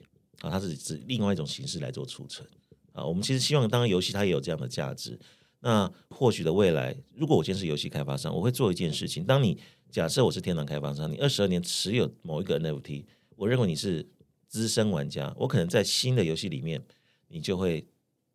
[0.43, 2.47] 啊，它是指另外一种形式来做储存
[2.93, 3.05] 啊。
[3.05, 5.18] 我们其实希望，当然游戏它也有这样的价值。
[5.62, 9.24] 那或许的未来，如果我今天是游戏开发商，我会做一件事情。
[9.24, 9.59] 当你
[9.91, 13.05] 假设我是天堂开发商，你二十二年持有某一个 NFT，
[13.36, 14.07] 我认为你是
[14.47, 16.80] 资深玩家，我可能在新的游戏里面，
[17.28, 17.86] 你就会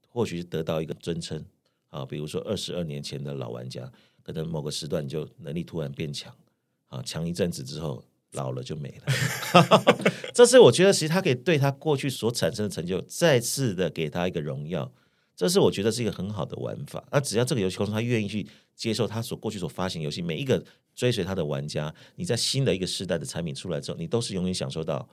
[0.07, 1.43] 或许得到一个尊称
[1.89, 3.89] 啊，比如说二十二年前的老玩家，
[4.21, 6.35] 可能某个时段你就能力突然变强
[6.87, 9.13] 啊，强一阵子之后老了就没了。
[10.35, 14.91] 这是我觉得，其实他可以对他过去所产生的成就，再次的给他一个荣耀。
[15.37, 17.03] 这是我觉得是一个很好的玩法。
[17.11, 20.63] 那只要这个游戏公司他愿意去接受他所过去所发行游戏每一个
[20.95, 25.07] 追随他的玩家，你在新的一个时代的产品出来之后，你都是永远享受到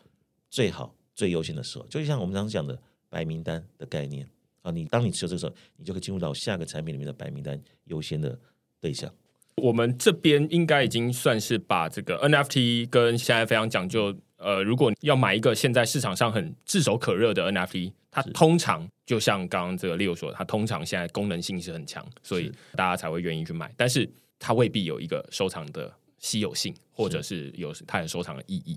[0.49, 1.87] 最好最优先的时候。
[1.89, 4.27] 就像我们常常讲的白名单的概念
[4.63, 8.39] 啊，你当你持有这个时候，你就可以进入到下个产品里面的白名单优先的
[8.81, 9.13] 对象。
[9.57, 23.71] 我们这边应该已经算是把这个 NFT 跟现在非常讲究，呃，如果要买一个现在市场上很炙手可热的 NFT，它通常就像刚刚这个 Leo 说，它通常现在功能性是很强，所以大家才会愿意去买。
[23.77, 24.09] 但是
[24.43, 28.77] 它未必有一个收藏的稀有性，或者是有它的收藏的意义。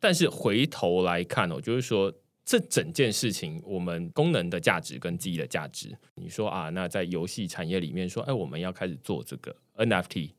[0.00, 2.10] 但是回头来看哦，就是说
[2.46, 10.30] 这整件事情，我们功能的价值跟记忆的价值，你说啊，那在游戏产业里面说，哎，我们要开始做这个 NFT，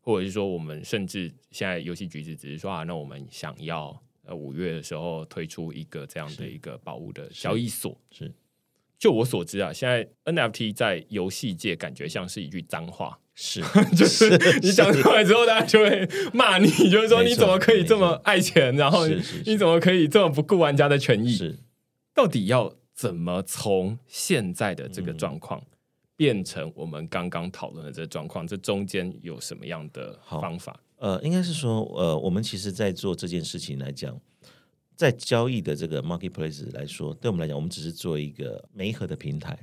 [0.00, 7.94] 或者是说我们甚至现在游戏局子只是说啊，那我们想要呃五月的时候推出一个这样的一个宝物的交易所。
[8.10, 8.32] 是，
[9.00, 13.62] 就我所知啊，现在 NFT 在游戏界感觉像是一句脏话，是，
[13.96, 14.28] 就是
[14.60, 19.08] 你讲出来之后，大家就会骂你，就是说你怎么可以这么爱钱，然后
[19.46, 21.32] 你怎么可以这么不顾玩家的权益？
[21.34, 21.58] 是。
[22.14, 25.62] 到底要怎么从现在的嗯这个状况
[26.14, 28.46] 变成我们刚刚讨论的这个状况？
[28.46, 30.78] 这中间有什么样的方法？
[30.98, 34.20] 呃，应该是说，呃，我们其实在做这件事情来讲，
[35.00, 39.58] 在交易的这个 marketplace 来说，对我们来讲，我们只是做一个媒合的平台。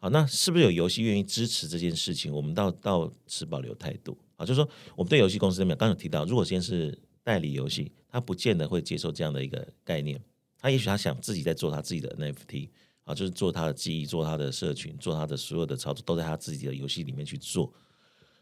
[0.00, 2.32] 好，那是不是有游戏愿意支持这件事情？
[2.34, 10.20] 我们到到持保留态度啊，就是说，我们对游戏公司这边，刚刚有提到，如果今天是代理游戏，他不见得会接受这样的一个概念，
[10.58, 12.68] 他也许他想自己在做他自己的 NFT
[13.04, 17.72] 啊，就是做他的记忆，做他的社群，做他的所有的操作，都在他自己的游戏里面去做。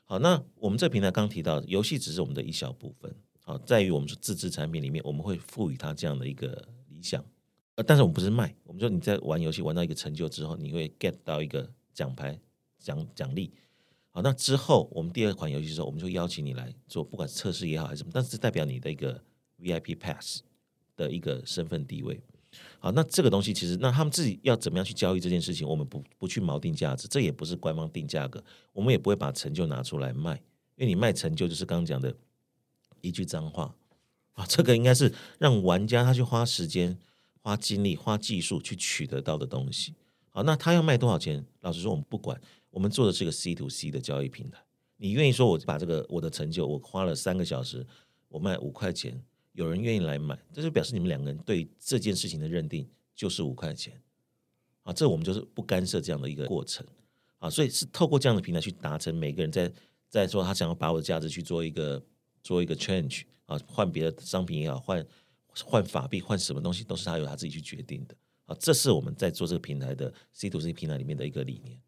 [0.07, 3.15] 好，那我们这平台刚提到，游戏只是我们的一小部分。
[3.45, 7.25] 好，在于我们说自制产品里面，我们会赋予它这样的一个理想。
[7.75, 12.39] 呃，但是我们不是卖，我们说你在玩游戏玩到一个成就之后，你会 get 到一个奖牌
[12.79, 13.53] 奖奖励。
[14.11, 19.21] 好，那之后我们第二款游戏的时候，我们就邀请你来做，不管是测试也好还是什么，但是代表你的一个
[19.59, 20.43] VIP pass
[20.95, 22.21] 的一个身份地位。
[22.79, 30.35] 好，那这个东西其实，那他们自己要怎么样去交易这件事情，我们不不去锚定价值，这也不是官方定价格，我们也不会把成就拿出来卖，
[30.77, 32.15] 因为你卖成就就是刚刚讲的
[33.03, 33.75] 一句脏话
[34.33, 36.99] 啊，这个应该是让玩家他去花时间、
[37.43, 39.95] 花精力、花技术去取得到的东西。
[40.31, 41.45] 好，那他要卖多少钱？
[41.61, 42.41] 老实说，我们不管，
[42.71, 44.59] 我们做的是个 C to C 的交易平台。
[44.97, 47.87] 你愿意说，我把这个我的成就，我花了三个小时，
[48.29, 49.23] 我卖五块钱，
[49.53, 54.01] 有人愿意来买，这就表示你们两个人对这件事情的认定就是五块钱
[54.85, 56.87] 啊，这我们就是不干涉这样的一个过程
[57.39, 59.71] 啊，所以是透过这样的平台去达成每个人在
[60.09, 62.03] 在说他想要把我的价值去做一个
[62.43, 65.07] 做一个 change 啊，换别的商品也好，换
[65.65, 68.15] 换法币换什么东西都是他由他自己去决定的。
[68.47, 71.79] 啊，这是我们在做这个平台的 C to C 平台里面的一个理念。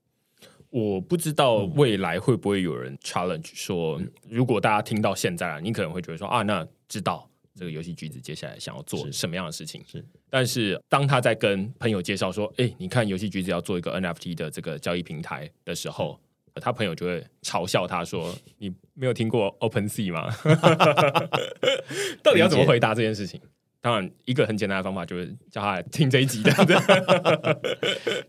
[0.70, 9.12] 我不知道未来会不会有人 challenge 说，如果大家听到现在啊，你可能会觉得说啊，那知道这个游戏橘子接下来想要做是。
[9.12, 9.84] 什么样的事情。
[9.86, 16.20] 是，但是当他在跟朋友介绍说，哎、你看游戏橘子要做一个 NFT 的这个交易平台的时候，
[16.60, 20.32] 他朋友就会嘲笑他说： “你没有听过 OpenSea 吗？”
[22.22, 23.40] 到底要怎么回答这件事情？
[23.80, 27.60] 当然，一个很简单的方法就是叫他来听这一集的。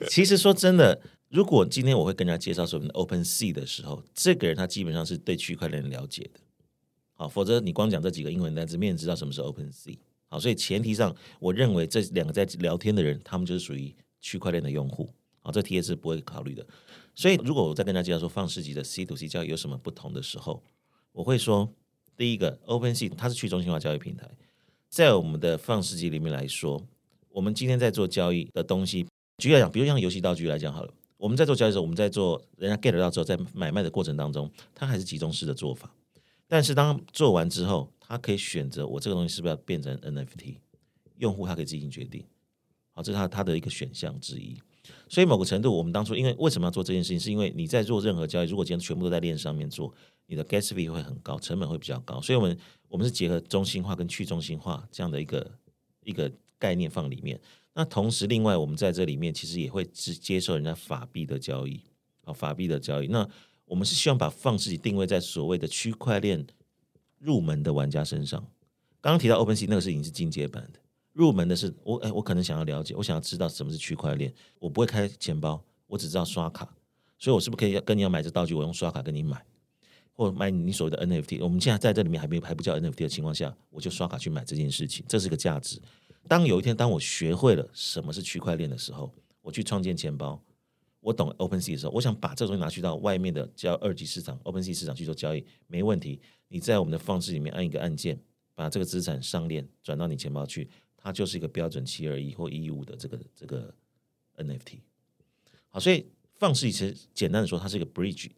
[0.09, 6.41] 其实说真的，如果今天我会跟人家介绍说我们的 Open Sea 的时候，这个人他基本上是对区块链了解的。
[7.13, 9.97] 好，否则你光讲这几个英文单词，没人知道什么是 Open Sea。
[10.27, 15.09] 好，所以前提上，我认为这两个在聊天的人，他们就是属于区块链的用户。
[15.39, 16.65] 好，这题也是不会考虑的。
[17.15, 20.61] 所以，如果我在跟大家介绍说放市集的 C to C 交易有什么不同的时候，
[21.13, 21.73] 我会说，
[22.17, 24.29] 第一个 Open Sea 它是去中心化交易平台，
[24.89, 26.85] 在我们的放市集里面来说，
[27.29, 29.07] 我们今天在做交易的东西，
[29.37, 35.89] 举例讲，比如像游戏道具来讲好了，我们在做交易的时候，我们在做人家 get 到之后，在买卖的过程当中，它还是集中式的做法。
[36.47, 40.57] 但是当做完之后，他可以选择我这个东西是不是要变成 NFT，
[41.17, 42.23] 用户他可以自行决定。
[42.91, 44.61] 好，这是他他的一个选项之一。
[45.07, 49.93] 所以某个程度，我们当初因为为什么要做这件事情，是因为你在做任何交易，如果今天全部都在链上面做，
[50.27, 52.19] 你的 gas fee 会很高，成本会比较高。
[52.21, 52.57] 所以我们
[52.87, 55.51] 我们是结合中心化跟去中心化这样的一个
[56.03, 57.39] 一个概念放里面。
[57.73, 61.81] 那同时，另外我们在这里面其实也会只接受人家法币的交易，
[62.23, 63.07] 啊，法币的交易。
[63.07, 63.27] 那
[63.65, 66.45] 我们是希望把放自己定位在所谓的区块链
[67.19, 68.39] 入门的玩家身上。
[69.01, 70.79] 刚刚提到 OpenSea 那个是已经是进阶版的，
[71.15, 74.33] 入门的是我哎，我可能想要了解，我想要知道什么是区块链。
[74.59, 76.75] 我不会开钱包，我只知道刷卡，
[77.17, 79.41] 所以我是不是可以跟你要买这道具，我用刷卡跟你买，
[80.11, 81.41] 或者买你所谓的 NFT？
[81.41, 85.81] 我们现在在这里面还没还不叫 NFT 的情况下，我就刷卡去买这件事情，这是个价值。
[86.27, 89.09] 当有一天当我学会了什么是区块链的时候，
[89.41, 90.37] 我去创建钱包。
[90.99, 96.19] 我懂 OpenSea 的时候，我想把这东西拿去到外面的叫二级市场 OpenSea 市场去做交易，没问题。
[96.47, 98.19] 你在我们的方式里面按一个按键，
[98.55, 100.67] 把这个资产上链转到你钱包去，
[101.05, 103.71] 它就是一个标准七二一或一五的这个这个
[104.37, 104.79] NFT。
[105.69, 106.03] 好，所以
[106.33, 108.31] 放肆其实简单的说，它是一个 bridge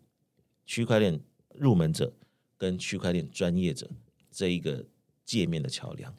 [0.66, 1.18] 区块链
[1.56, 2.12] 入门者
[2.58, 3.90] 跟区块链专业者
[4.30, 4.84] 这一个
[5.24, 6.14] 界面的桥梁。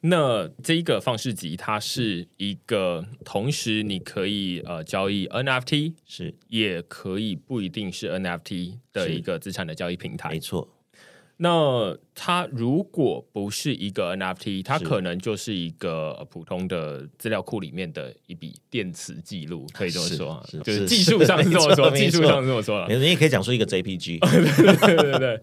[0.00, 10.30] 那这一个放式集，它是一个同时你可以呃交易 NFT，是也可以不一定是 NFT 的一个资产的交易平台。
[10.30, 10.68] 没错。
[11.38, 22.88] 那它如果不是一个 NFT，它可能就是一个普通的资料库里面的一笔电磁记录，可以这么说，就是技术上这么说， 技术上这么说了。
[22.88, 24.18] 你也可以讲出一个 JPG，
[24.86, 25.42] 对对对。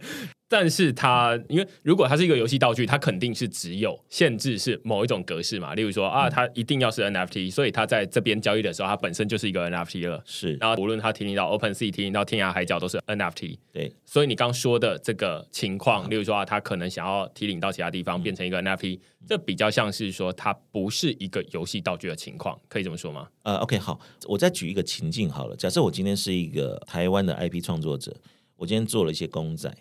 [0.53, 5.73] 但是它，因为如果它是一个游戏道具，它肯定是只有限制是某一种格式嘛。
[5.73, 10.21] 例如说啊，它一定要是 NFT，所以它在这边交易的时候，它本身就是一个 NFT 了。
[10.27, 13.57] 是，然后无论它提领到 OpenSea，提领到天涯海角都是 NFT。
[13.71, 23.27] 对，所以你刚说的这个情况，例如说啊，它可能想要提领到其他地方变成一个 NFT，这比较像是说它不是一个游戏道具的情况，可以这么说吗？
[23.41, 25.55] 呃，OK，好，我再举一个情境好了。
[25.55, 28.15] 假设我今天是一个台湾的 IP 创作者，
[28.57, 29.75] 我今天做了一些公仔。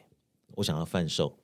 [0.55, 1.37] 我想要贩售，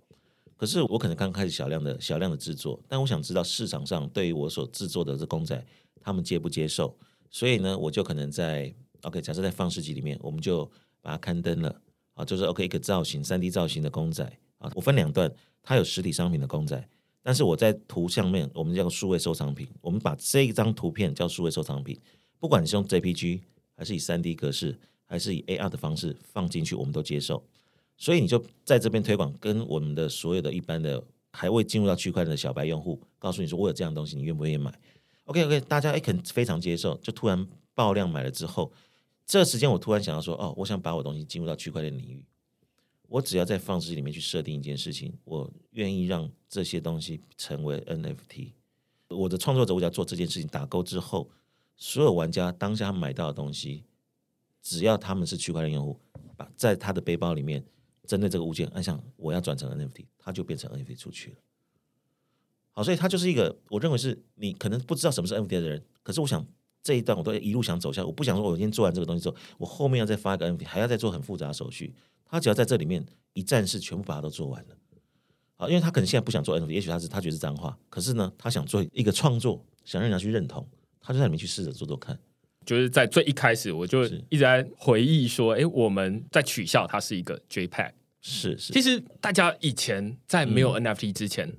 [0.57, 5.65] 可是我可能刚开始小量的小量的制作，但我想知道市场上对于我所制作的这公仔，
[6.01, 6.97] 他们接不接受？
[7.31, 10.65] 所以呢，我就可能在 OK，假设在放市集里面，我们就
[11.01, 11.81] 把它刊登了
[12.15, 14.25] 啊，就是 OK 一个造型三 D 造型的公仔
[14.59, 15.33] 啊，我分两段，
[15.63, 16.89] 它有实体商品的公仔，
[17.23, 22.01] 但是我在图像面，我们叫数位收藏品，我们把这一张图片叫数位收藏品，
[22.39, 23.41] 不管你是用 JPG
[23.77, 27.45] 还是以三 D 格式，还是以 AR 的方式放进去，我们都接受。
[28.01, 34.73] 所以你就在这边推广，跟我们的所有的一般的还未进入到区块链的小白用户，告诉你说我有这样东西，你愿不愿意买
[35.25, 37.45] ？OK OK，大家哎肯非常接受，就突然
[37.75, 38.73] 爆量买了之后，
[39.27, 42.25] 这时间我突然想要说，哦，我想把我东西进入到区块链领域，
[43.09, 48.53] 我只要在放置里面去设定一件事情，我愿意让这些东西成为 NFT，
[49.09, 51.29] 我的创作者我只要做这件事情打勾之后，
[51.77, 53.83] 所有玩家当下买到的东西，
[54.63, 55.99] 只要他们是区块链用户，
[56.37, 57.65] 把在他的背包里面。
[58.09, 61.37] 针对这个物件，按下我要转成 NFT，它就变成 NFT 出去了。
[62.73, 66.45] 好，所以它就是一个，我认为是你可能不知道什么是 NFT 的人，可是我想
[66.83, 71.95] 这一段我都一路想走下，我不想说我今天做完这个东西之后，我后面要再发一个 NFT，还要再做很复杂的手续。
[72.25, 73.05] 他只要在这里面
[73.35, 74.77] 一站式全部把它都做完了。
[75.57, 80.67] 好，因为他可能现在不想做 NFT，也许他是他觉得是脏话，可是呢，他想做一个创作，想让人家去认同，
[81.01, 82.19] 他就在里面去试着做做看。
[82.65, 88.73] 就是在最一开始，我就一直在回忆说，哎，我们在取笑它是一个 JPEG，是是。
[88.73, 91.53] 其实大家以前在没有 NFT 之前，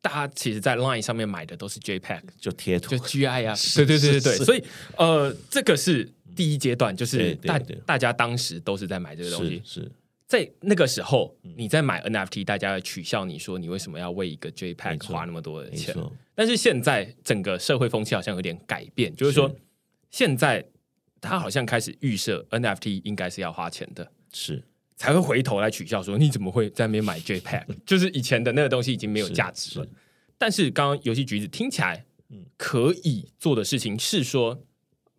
[0.00, 4.44] 大家其实，在 Line 上面买的都是 JPEG，就贴图，就 GI 啊，对对对对对。
[4.44, 4.62] 所以
[4.96, 9.62] 呃，这个是第一阶段，就是大大家当时都是在买这个东西。
[9.64, 9.90] 是
[10.26, 15.94] 在那个时候，你在买 NFT，大家取笑你说你为什么要为一个 JPEG 花那么多的钱？
[16.34, 19.54] 但是现在整个社会风气好像有点改变，就是说。
[20.10, 20.64] 现在
[21.20, 24.62] 他好像开始预设 NFT 应该是要花钱的，是
[24.96, 27.64] 才会回头来取笑说你怎么会在那边买 JPEG？
[27.84, 29.86] 就是以前的那个东西已经没有价值了。
[30.38, 32.04] 但是刚刚游戏橘子听起来，
[32.56, 34.62] 可以做的事情是说，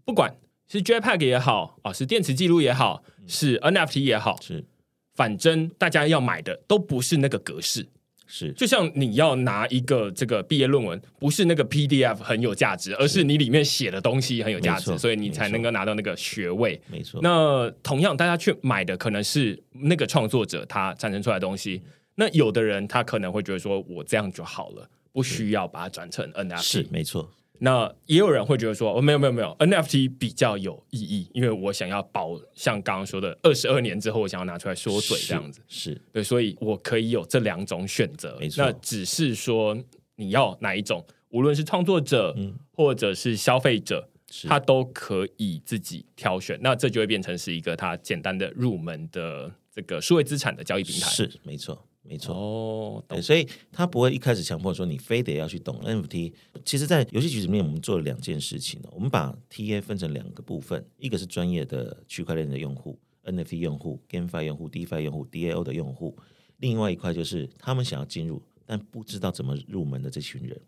[0.03, 0.35] 不管
[0.67, 4.65] 是 JPEG 也好啊，是电池记录也好，是 NFT 也好，是
[5.13, 7.87] 反正大家要买的都不是那个格式。
[8.27, 16.81] 是，就像你要拿一个这个毕业论文，不是那个 PDF 很有价值，而是你里面写的东西很有价值，所以你才能够拿到那个学位。
[16.87, 17.19] 没错。
[17.21, 21.81] 那同样，大家去买的可能是那个创作者他产生出来的东西。
[22.15, 26.61] 那有的人他可能会觉得说，我这样就好了，不需要把它转成 NFT。
[26.61, 27.29] 是，没错。
[27.59, 38.37] 那也有人会觉得说，哦，没有没有没有，NFT 比较有意义，因为我想要保，像刚刚说的，二十二年之后我想要拿出来说嘴这样子，是对，所以我可以有这两种选择。
[38.39, 39.77] 没错那只是说
[40.15, 44.09] 你要哪一种，无论是创作者、嗯或者是消费者，
[44.49, 46.59] 他都可以自己挑选。
[46.61, 51.09] 那这就会变成是一个他简单的入门的这个数位资产的交易平台。
[51.09, 52.35] 是没错没错。
[52.35, 56.33] 哦，对，所以他不会一开始强迫说你非得要去懂 NFT。
[56.63, 58.89] 其实，在游戏局里面，我们做了两件事情哦。
[58.93, 66.15] 我们把 TA 分成两个部分，一个是专业的区块链的用户、NFT 用户、GameFi 用户、DeFi 用户、DAO 的用户，
[66.57, 70.59] 另外一块就是他们想要进入但不知道怎么入门的这群人。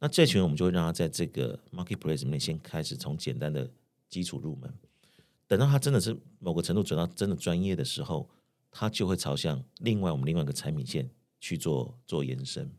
[0.00, 3.70] 那这群人，我们就会让他在这个 Marketplace 里面先开始从简单的
[4.08, 4.72] 基础入门，
[5.46, 8.28] 等到他真的是某个程度转到真的专业的时候，
[8.70, 11.10] 它就会朝向另外我们另外一个产品线
[11.40, 12.70] 去做做延伸。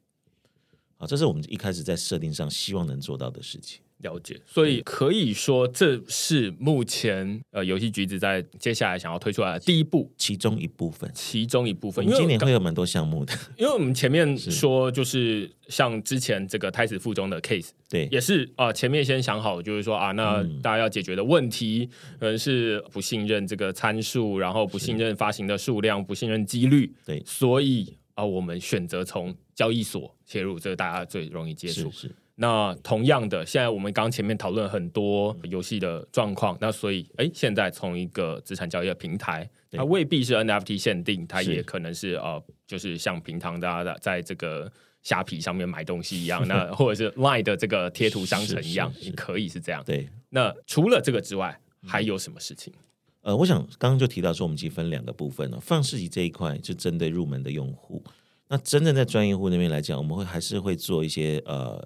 [0.98, 3.82] 啊，这是我们一开始在设定上希望能做到的事情。
[4.02, 12.04] 了解，所以可以说这是目前呃游戏橘子在接下来想要推出来的第一步，其中一部分，其中一部分。
[12.06, 20.62] 因为今年刚会有蛮多项目的， 因为我们前面说，就是像之前这个胎死腹中的 case，对，也是啊、前面先想好，就是说啊，那嗯。
[20.62, 21.89] 大家要解决的问题，
[22.20, 27.22] 可能是不信任这个参数，然后不信任发行的数量，不信任几率，对。
[27.26, 31.89] 所以啊、我们选择从交易所切入，这个大家最容易接触。
[31.89, 44.72] 是是那同样的，现在我们刚前面讨论很多游戏的状况，那所以哎，现在从一个资产交易的平台，它未必是 NFT 限定，它也可能是呃，就是像平常大家在这个
[45.04, 49.84] 虾皮上面买东西一样，那 或者是 Line 的这个贴图商城一样，也可以是这样。
[49.86, 50.10] 对。
[50.30, 52.74] 那除了这个之外，还有什么事情？
[53.22, 58.04] 呃，我想刚刚就提到说，我们其实分两个部分了、放市集这一块是针对入门的用户，
[58.48, 61.86] 那真正在专业户那边来讲，我们会还是会做一些呃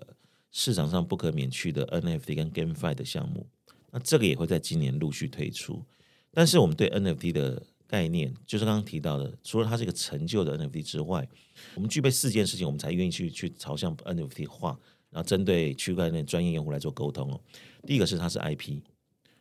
[0.57, 3.45] 市场上不可免去的 NFT 跟 GameFi 的项目，
[3.91, 5.83] 那这个也会在今年陆续推出。
[6.31, 11.27] 但是我们对 NFT 的概念，就是刚刚提到的，除了它是一个陈旧的 NFT 之外，
[11.75, 14.79] 我们具备四件事情，我们才愿意去去朝向 NFT 化，
[15.09, 17.41] 然后针对区块链专业用户来做沟通哦。
[17.85, 18.79] 第一个是它是 IP，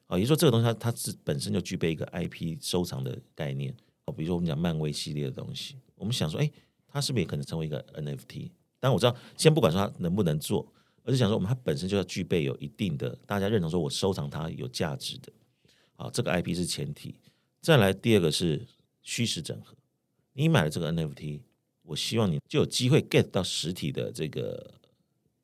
[0.09, 3.73] 啊，也就是说这个东西它它是本身就具备一个 IP 收藏的概念
[4.07, 6.51] 哦，比如说我们讲漫威系列的东西，我们想说，哎，
[6.89, 8.51] 它是不是也可能成为一个 NFT？
[8.81, 10.71] 当然我知道，先不管说它能不能做，
[11.05, 15.33] 而是想说我们它本身就要具备有一定的大家认同说我收藏它有价值的，
[15.95, 17.15] 好，这个 IP 是前提。
[17.61, 18.67] 再来第二个是
[19.03, 19.77] 虚实整合，
[20.33, 21.41] 你买了这个 NFT，
[21.83, 24.75] 我希望你就有机会 get 到实体的这个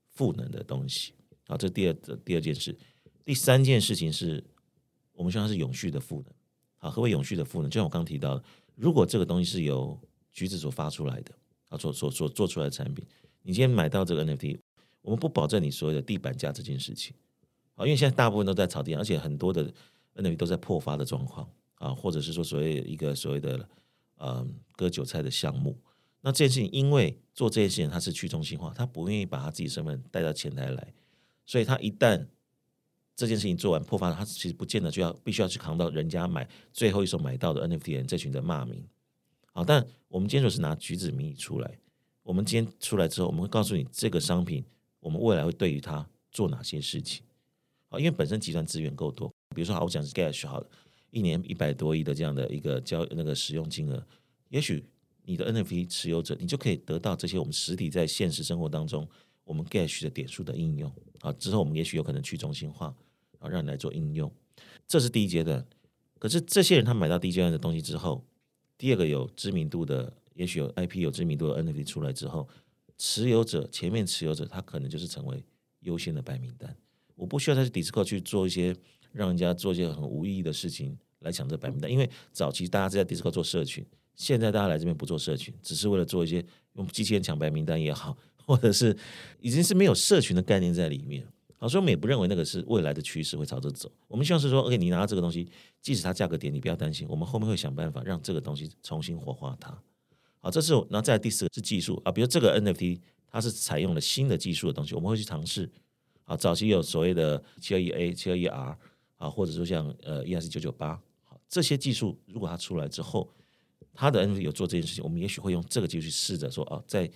[0.08, 1.12] 赋能的东西。
[1.46, 2.76] 好，这第二的第二件事。
[3.24, 4.42] 第三件事情是
[5.12, 6.34] 我们希望它是永续的赋能。
[6.78, 7.70] 好，何为永续的赋能？
[7.70, 8.44] 就像我刚提到的，
[8.74, 9.98] 如果这个东西是由
[10.32, 11.34] 橘子所发出来的，
[11.68, 13.04] 啊，所所所做出来的产品，
[13.42, 14.58] 你今天买到这个 NFT，
[15.02, 17.14] 我们不保证你所谓的地板价这件事情。
[17.74, 19.72] 啊，因为现在大部分都在炒地，而且很多的
[20.14, 23.68] NFT 都在破发的状况啊，或者是说所谓一个所谓的
[24.16, 24.46] 呃
[24.76, 25.78] 割韭菜的项目。
[26.22, 30.92] 那这件事情，因为做这件事情它是去中心化，他不愿意把他自己身份带到前台来，
[31.46, 32.26] 所以他一旦
[33.16, 38.86] 这件事情做完破发了，他其实不见得就要必须要去扛到人家买最后一手买到的 NFT 人这群的骂名。
[39.52, 41.78] 好，但我们今天就是拿橘子名义出来，
[42.22, 44.62] 我们今天出来之后，我们会告诉你这个商品，
[45.00, 47.22] 我们未来会对于它做哪些事情。
[47.88, 50.70] 好，因为本身集团资源够多，比如说好，我讲是 Gash 好了，
[51.10, 54.06] 一年一百多亿的这样的一个交那个使用金额，
[54.48, 54.84] 也许
[55.24, 59.08] 你的 NFT 持有者，你就可以得到这些我们实体在现实生活当中
[59.44, 62.94] 我们 Gash 的点数的应用啊，之后我们也许有可能去中心化
[63.40, 64.32] 啊，让你来做应用，
[64.86, 65.66] 这是第一阶段。
[66.18, 68.24] 可是这些人他买到第一阶段的东西之后，
[68.78, 72.48] 第二个有知名度的，也许有 IP 有知名度的 NFT 出来之后，
[73.02, 75.42] 持有者前面持有者他可能就是成为
[75.80, 76.76] 优先的白名单。
[77.14, 78.76] 我不需要再去 Discord 去做一些
[79.10, 83.82] 让人家做一些很无意义的事情来抢这白名单，因为早期大家是在 Discord 做社群，
[84.14, 86.44] 现在大家来这边不做社群，只是为了做一些
[86.74, 88.94] 用机器人抢白名单也好，或者是
[89.40, 91.26] 已经是没有社群的概念在里面。
[91.56, 93.90] 好，所以我们也不认为那个是未来的趋势会朝着走。
[94.08, 95.46] 我们希望是说，OK，你拿到这个东西，
[95.80, 99.82] 即使它价格跌，你不要担心，我们后面会想办法让这个东西重新活化它。
[100.40, 105.70] 好，这是我然后再来第四个是技术啊，比如这个 NFT 它是采用了新的技术的东西，我们会去尝试。
[106.24, 108.78] 啊，早期有所谓的七二一 A、七二一 R
[109.16, 113.28] 啊，或者说像呃 ERC 九九八，好这些技术如果它出来之后，
[113.92, 117.10] 它的 NFT 有做这件事情，我们也许会用这个技术去试着说啊，在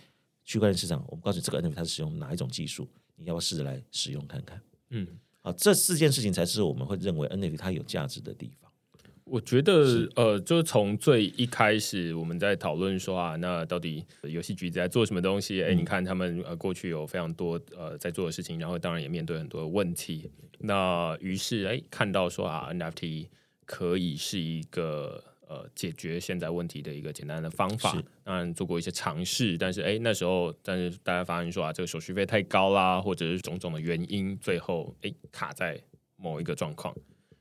[0.45, 4.61] 区块链市场，我们告诉你这个 NFT 它是使用哪一种技术，你要不要试着来使用看看？
[4.91, 5.07] 嗯，
[5.43, 8.64] 啊，这四件事情才是我们会认为 NFT 它有价值的地方。
[9.25, 15.63] 我觉得呃，就是从最一开始我们在讨论说啊，那到底游戏局在做什么东西？
[15.63, 20.31] 哎，你看他们呃过去有非常多呃在做的事情，然后当然也面对很多的问题。
[20.59, 23.27] 那于是哎看到说啊，NFT
[23.65, 27.97] 可以是一个呃解决现在问题的一个简单的方法。
[28.23, 35.81] 当然做过一些尝试，但是哎那时候，但是大家发现说啊，这个手续费太高啦，或者是种种的原因，最后哎卡在
[36.17, 36.95] 某一个状况。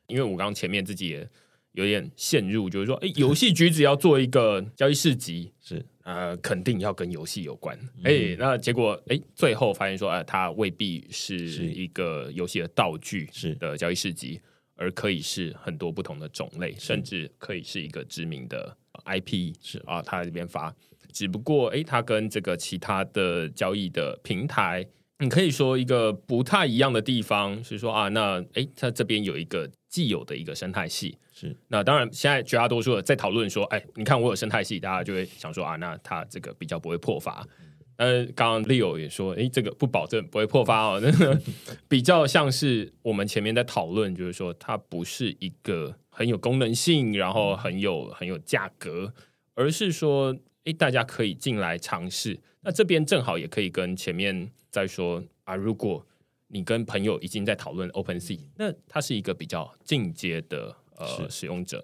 [0.08, 1.28] 因为我刚刚前面自己也
[1.74, 5.86] 有点陷入，就是说，哎， 游戏局只要做一个交易市集，是。
[6.04, 7.80] 呃，肯定要跟游戏有关。
[8.04, 13.56] 哎，那结果哎，最后发现说，哎，它未必是一个游戏的道具是。
[13.56, 14.42] 的交易市集，
[14.76, 19.80] 而可以是很多不同的种类，甚至可以是一个知名的 IP 是。
[19.86, 20.76] 啊，他这边发，
[21.14, 24.86] 只不过哎，它跟这个其他的交易的平台。
[25.20, 31.18] 你可以说一个不太一样的地方是说啊，那哎，它这边有一个既有的一个生态系，
[31.48, 37.46] 是那当然现在绝大多数的在讨论说，哎，你看我有生态系，大家就会想说啊，那它这个比较不会破发。
[37.98, 41.40] 呃，刚刚 Leo 也说，哎，这个不保证不会破发哦，那 个
[41.88, 49.14] 比较像是我们前面在讨论，就是说它不是一个很有功能性，然后很有很有价格，
[49.54, 50.36] 而是说，
[50.66, 52.40] 哎，大家可以进来尝试。
[52.62, 54.52] 那这边正好也可以跟前面。
[54.74, 56.04] 再说啊，如果
[56.48, 61.84] 你跟朋友已经在讨论 Open Sea，那它是一个比较进阶的呃使用者。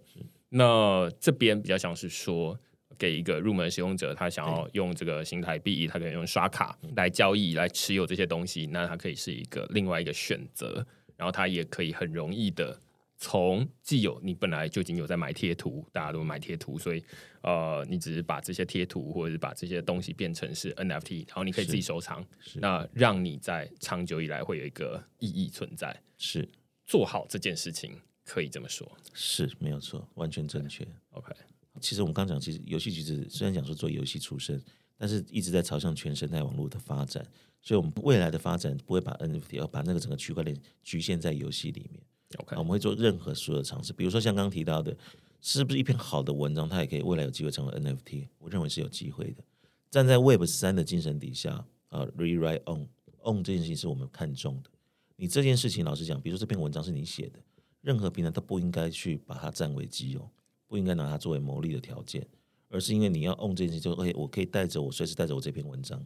[0.49, 2.57] 那这边比较像是说，
[2.97, 10.86] 给一个入门使用者，他想要用这个新台币，他可以用刷卡来交易来持有这些东西，那它可以是一个另外一个选择。
[11.16, 12.80] 然后他也可以很容易的。
[13.22, 17.03] 从既有你本来就已经有在买贴图，大家都买贴图，所以
[17.41, 25.93] 呃，你只是把这些贴图或者是把这些东西变成是 NFT，然后你可以自己收藏，那让你在长久以来会有一个意义存在。
[26.18, 26.47] 是
[26.86, 27.99] 做好这件事情，
[28.30, 30.88] 可以这么说，是没有错，完全正确。
[31.14, 31.34] OK，
[31.82, 34.62] 其实我们刚讲，其实游戏其实虽然讲说做游戏出身，
[34.96, 37.26] 但是一直在朝向全生态网络的发展，
[37.60, 42.00] 所以我们未来的发展不会把 NFT 要把那个整个区块链局限在游戏里面。
[42.38, 44.96] OK，我们会做任何所有的尝试，比如说像刚刚提到的，
[45.42, 48.28] 是不是一篇好的文章，它也可以未来有机会成为 NFT？
[48.38, 49.44] 我认为是有机会的。
[49.90, 52.88] 站在 Web 三的精神底下，啊，Rewrite on
[53.24, 54.70] on 这件事情是我们看重的。
[55.16, 57.40] 你这件事情，老实讲，比如说这篇文章是你写的，
[57.82, 60.30] 任何平台都不应该去把它占为己有，
[60.68, 62.28] 不应该拿它作为牟利的条件，
[62.70, 66.06] 而是因为你要 on 这件事情，就 OK，我可以带着我随时带着我这篇文章，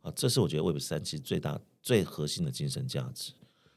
[0.00, 3.32] 啊，这是我觉得 Web 三其实最大最核心的精神价值。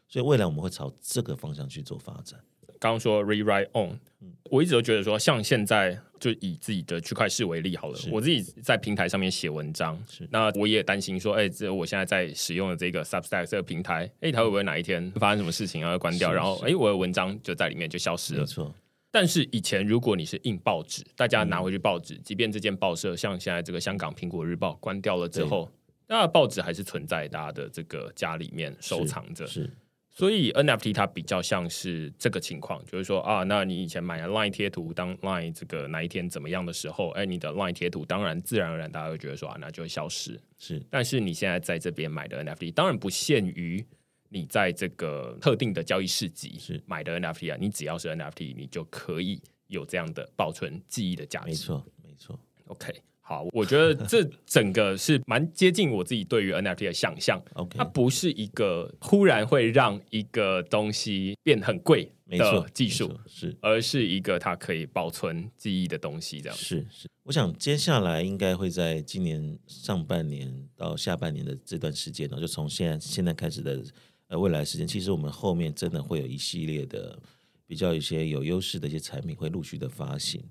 [0.07, 2.43] 所以未来我们会朝这个方向去做发展。
[2.81, 3.95] 刚刚说 rewrite on，
[4.49, 18.39] 我一直都觉得说，像现在就以自己的区块市为例好了，我自己在平台上面写文章，那我也担心说，哎，这我现在在使用的这个 Substack 这个平台，哎，它会不会哪一天发生什么事情要关掉，然后哎，我的文章就在里面就消失了。
[18.39, 18.73] 没错。
[19.11, 25.69] 但是以前如果你是印报纸，大家拿回去报纸，即便这件报社像现在这个香港苹果日报关掉了之后，
[26.07, 29.45] 那报纸还是存在大家的这个家里面收藏着。
[29.45, 29.69] 是。
[30.13, 40.37] 所以 NFT 它比较像是这个情况，就是说啊，那你以前买了 Line 贴图，当 Line 这个哪一天怎么样的时候，哎，你的 Line 贴图当然自然而然大家会觉得说啊，那就会消失。
[40.57, 43.83] 是，但是你现在在这边买的 NFT，当然不限于
[44.27, 51.47] 你在这个特定的交易市集是买的 NFT 啊，你只要是 NFT，你就可以有这样的保存记忆的价值。
[51.47, 52.39] 没错，没错。
[52.67, 52.93] OK。
[53.31, 57.41] 好，我觉得 这整个是蛮接近我自己对于 NFT 的想象。
[57.53, 66.41] OK，它不是一个忽然会让一个东西变很贵的技术，是，而是一个它可以保存记忆的东西。
[66.41, 67.07] 这样是是。
[67.23, 73.81] 我想接下来应该会在今年上半年到下半年的这段时间呢，就从现在现在开始的
[74.27, 77.17] 呃未来时间，其实我们后面真的会有一系列的
[77.65, 80.43] 比较一些有优势的一些产品会陆续的发行。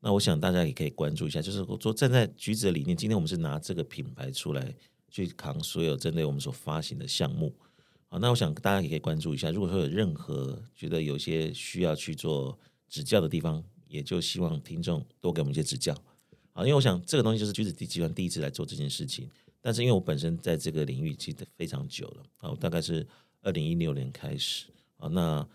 [0.00, 4.74] 那我想大家也可以关注一下，就是我说站在橘子的理念，今天我们是拿这个品牌出来
[5.10, 7.52] 去扛所有针对我们所发行的项目。
[8.06, 12.56] 好，那我想大家也可以关注一下，如果说有任何觉得有些需要去做
[12.88, 15.92] 指教的地方，也就希望听众多给我们一些指教。
[16.52, 19.28] 好，因为我想这个东西就是橘子集团第一次来做这件事情，
[19.60, 23.06] 但是因为我本身在这个领域其实非常久了，好，大概是
[23.42, 25.46] 二零一六年开始，啊，那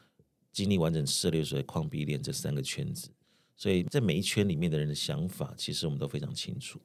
[0.51, 3.09] 经历完整涉猎所谓矿壁链这三个圈子。
[3.55, 6.79] 所以在每一圈里面的人的想法，其实我们都非常清楚。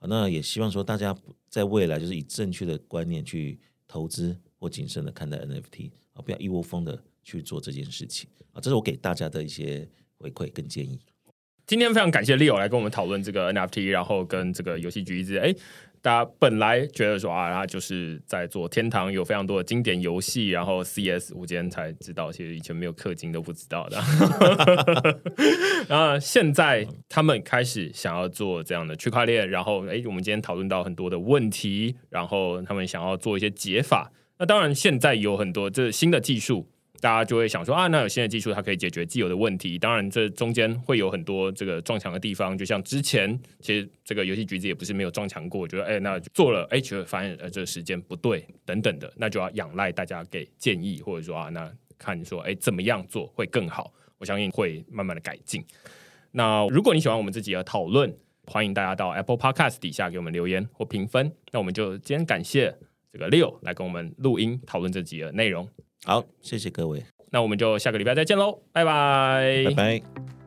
[0.00, 1.16] 那也希望说大家
[1.48, 8.60] 在未来就是以正确的观念去投资或谨慎的看待 NFT 啊，不要一窝蜂的去做这件事情啊。
[8.60, 10.98] 这是我给大家的一些回馈跟建议。
[11.64, 15.36] 今天非常感谢 Leo 来跟我们讨论这个 NFT，然后跟这个游戏局一直。
[15.36, 15.54] 哎，
[16.02, 23.96] 大家本来觉得说啊，他就是在做天堂，有非常多的经典游戏，然后 CS，我今天才知道，其实以前没有氪金都不知道的。
[25.88, 34.10] 然后现在他们开始想要做这样的区块链，然后哎，我们今天讨论到很多的问题，然后他们想要做一些解法。
[34.38, 36.68] 那当然，现在有很多这新的技术。
[37.02, 39.76] 大家就会想说啊，那有新的技术，它可以解决既有的问题。
[39.76, 42.56] 当然，这中间会有很多这个撞墙的地方。
[42.56, 53.92] 就像之前，其实这个游戏橘子也不是没有撞墙过，觉得哎，那做了哎，觉得发现呃，这个时间不对等等的，那就要仰赖大家给建议，或者说啊，那看说哎，怎么样做会更好？
[54.18, 55.60] 我相信会慢慢的改进。
[56.30, 61.32] 那如果你喜欢我们这集的讨论，欢迎大家到 Apple Podcast 底下给我们留言或评分。
[61.50, 62.72] 那我们就今天感谢
[63.12, 65.68] 这个 Leo 来跟我们录音讨论这集的内容。
[66.04, 70.41] 好，谢谢各位，那我们就下个礼拜再见喽，拜拜，拜拜。